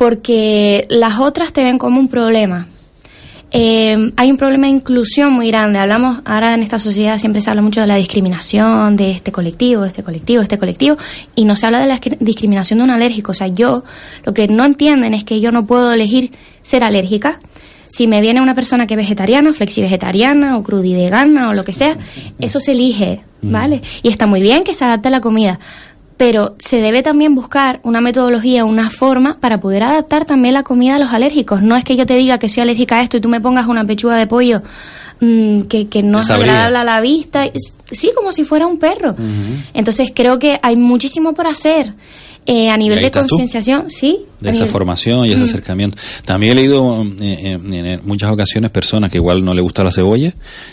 porque 0.00 0.86
las 0.88 1.18
otras 1.18 1.52
te 1.52 1.62
ven 1.62 1.76
como 1.76 2.00
un 2.00 2.08
problema. 2.08 2.66
Eh, 3.50 4.12
hay 4.16 4.30
un 4.30 4.38
problema 4.38 4.66
de 4.66 4.72
inclusión 4.72 5.30
muy 5.30 5.48
grande. 5.48 5.78
Hablamos, 5.78 6.22
ahora 6.24 6.54
en 6.54 6.62
esta 6.62 6.78
sociedad 6.78 7.18
siempre 7.18 7.42
se 7.42 7.50
habla 7.50 7.60
mucho 7.60 7.82
de 7.82 7.86
la 7.86 7.96
discriminación 7.96 8.96
de 8.96 9.10
este 9.10 9.30
colectivo, 9.30 9.82
de 9.82 9.88
este 9.88 10.02
colectivo, 10.02 10.38
de 10.38 10.44
este 10.44 10.56
colectivo, 10.56 10.96
y 11.34 11.44
no 11.44 11.54
se 11.54 11.66
habla 11.66 11.80
de 11.80 11.86
la 11.86 12.00
discriminación 12.18 12.78
de 12.78 12.84
un 12.84 12.90
alérgico. 12.90 13.32
O 13.32 13.34
sea, 13.34 13.48
yo, 13.48 13.84
lo 14.24 14.32
que 14.32 14.48
no 14.48 14.64
entienden 14.64 15.12
es 15.12 15.22
que 15.22 15.38
yo 15.38 15.52
no 15.52 15.66
puedo 15.66 15.92
elegir 15.92 16.32
ser 16.62 16.82
alérgica. 16.82 17.38
Si 17.90 18.06
me 18.06 18.22
viene 18.22 18.40
una 18.40 18.54
persona 18.54 18.86
que 18.86 18.94
es 18.94 18.98
vegetariana, 18.98 19.52
flexi-vegetariana 19.52 20.56
o 20.56 20.62
crudivegana 20.62 21.50
o 21.50 21.52
lo 21.52 21.62
que 21.62 21.74
sea, 21.74 21.98
eso 22.38 22.58
se 22.58 22.72
elige, 22.72 23.20
¿vale? 23.42 23.82
Y 24.02 24.08
está 24.08 24.26
muy 24.26 24.40
bien 24.40 24.64
que 24.64 24.72
se 24.72 24.86
adapte 24.86 25.08
a 25.08 25.10
la 25.10 25.20
comida 25.20 25.60
pero 26.20 26.54
se 26.58 26.82
debe 26.82 27.02
también 27.02 27.34
buscar 27.34 27.80
una 27.82 28.02
metodología, 28.02 28.66
una 28.66 28.90
forma 28.90 29.38
para 29.40 29.58
poder 29.58 29.82
adaptar 29.84 30.26
también 30.26 30.52
la 30.52 30.64
comida 30.64 30.96
a 30.96 30.98
los 30.98 31.14
alérgicos. 31.14 31.62
No 31.62 31.76
es 31.76 31.82
que 31.82 31.96
yo 31.96 32.04
te 32.04 32.14
diga 32.14 32.36
que 32.36 32.50
soy 32.50 32.60
alérgica 32.60 32.96
a 32.96 33.02
esto 33.02 33.16
y 33.16 33.22
tú 33.22 33.30
me 33.30 33.40
pongas 33.40 33.66
una 33.68 33.86
pechuga 33.86 34.16
de 34.16 34.26
pollo 34.26 34.60
mm, 35.20 35.62
que, 35.62 35.88
que, 35.88 36.02
no 36.02 36.20
es 36.20 36.28
agradable 36.28 36.76
a 36.76 36.84
la 36.84 37.00
vista. 37.00 37.44
Sí, 37.90 38.12
como 38.14 38.32
si 38.32 38.44
fuera 38.44 38.66
un 38.66 38.78
perro. 38.78 39.16
Entonces 39.72 40.12
creo 40.14 40.38
que 40.38 40.60
hay 40.62 40.76
muchísimo 40.76 41.32
por 41.32 41.46
hacer. 41.46 41.94
Eh, 42.46 42.70
a 42.70 42.76
nivel 42.76 43.02
de 43.02 43.10
concienciación, 43.10 43.90
sí. 43.90 44.18
De 44.40 44.50
esa 44.50 44.66
formación 44.66 45.26
y 45.26 45.32
ese 45.32 45.42
acercamiento. 45.42 45.98
También 46.24 46.52
he 46.52 46.62
leído 46.62 47.04
eh, 47.20 47.58
en 47.62 48.00
muchas 48.04 48.30
ocasiones 48.30 48.70
personas 48.70 49.10
que 49.10 49.18
igual 49.18 49.44
no 49.44 49.52
le 49.52 49.60
gusta 49.60 49.84
la 49.84 49.92
cebolla 49.92 50.32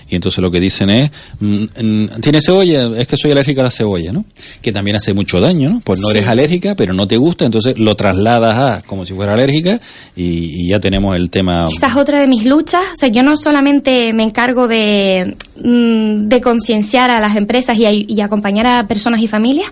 y 0.09 0.15
entonces 0.15 0.41
lo 0.41 0.49
que 0.49 0.61
dicen 0.61 0.89
es, 0.89 1.11
mm, 1.41 1.63
mm, 1.63 2.09
tiene 2.21 2.39
cebolla, 2.39 2.97
es 2.97 3.07
que 3.07 3.17
soy 3.17 3.31
alérgica 3.31 3.59
a 3.61 3.65
la 3.65 3.71
cebolla, 3.71 4.13
¿no? 4.13 4.23
Que 4.61 4.71
también 4.71 4.95
hace 4.95 5.13
mucho 5.13 5.41
daño, 5.41 5.69
¿no? 5.69 5.81
Pues 5.81 5.99
no 5.99 6.09
eres 6.09 6.25
alérgica, 6.27 6.75
pero 6.75 6.93
no 6.93 7.07
te 7.07 7.17
gusta, 7.17 7.43
entonces 7.43 7.77
lo 7.77 7.95
trasladas 7.95 8.57
a 8.57 8.81
como 8.83 9.05
si 9.05 9.13
fuera 9.13 9.33
alérgica 9.33 9.81
y, 10.15 10.69
ya 10.69 10.79
tenemos 10.79 11.15
el 11.15 11.29
tema. 11.29 11.67
Esa 11.71 11.87
es 11.87 11.95
otra 11.95 12.21
de 12.21 12.27
mis 12.27 12.45
luchas. 12.45 12.83
O 12.93 12.95
sea, 12.95 13.09
yo 13.09 13.23
no 13.23 13.37
solamente 13.37 14.13
me 14.13 14.23
encargo 14.23 14.67
de, 14.67 15.35
mm, 15.61 16.27
de 16.27 16.41
concienciar 16.41 17.09
a 17.09 17.19
las 17.19 17.35
empresas 17.35 17.77
y, 17.77 18.05
y 18.07 18.21
acompañar 18.21 18.65
a 18.67 18.87
personas 18.87 19.21
y 19.21 19.27
familias, 19.27 19.69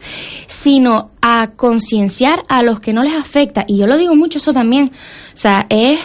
sino 0.47 1.14
a 1.27 1.53
concienciar 1.55 2.43
a 2.49 2.61
los 2.61 2.79
que 2.79 2.93
no 2.93 3.01
les 3.01 3.15
afecta. 3.15 3.65
Y 3.67 3.77
yo 3.77 3.87
lo 3.87 3.97
digo 3.97 4.13
mucho 4.13 4.37
eso 4.37 4.53
también. 4.53 4.91
O 5.33 5.37
sea, 5.37 5.65
es 5.69 5.99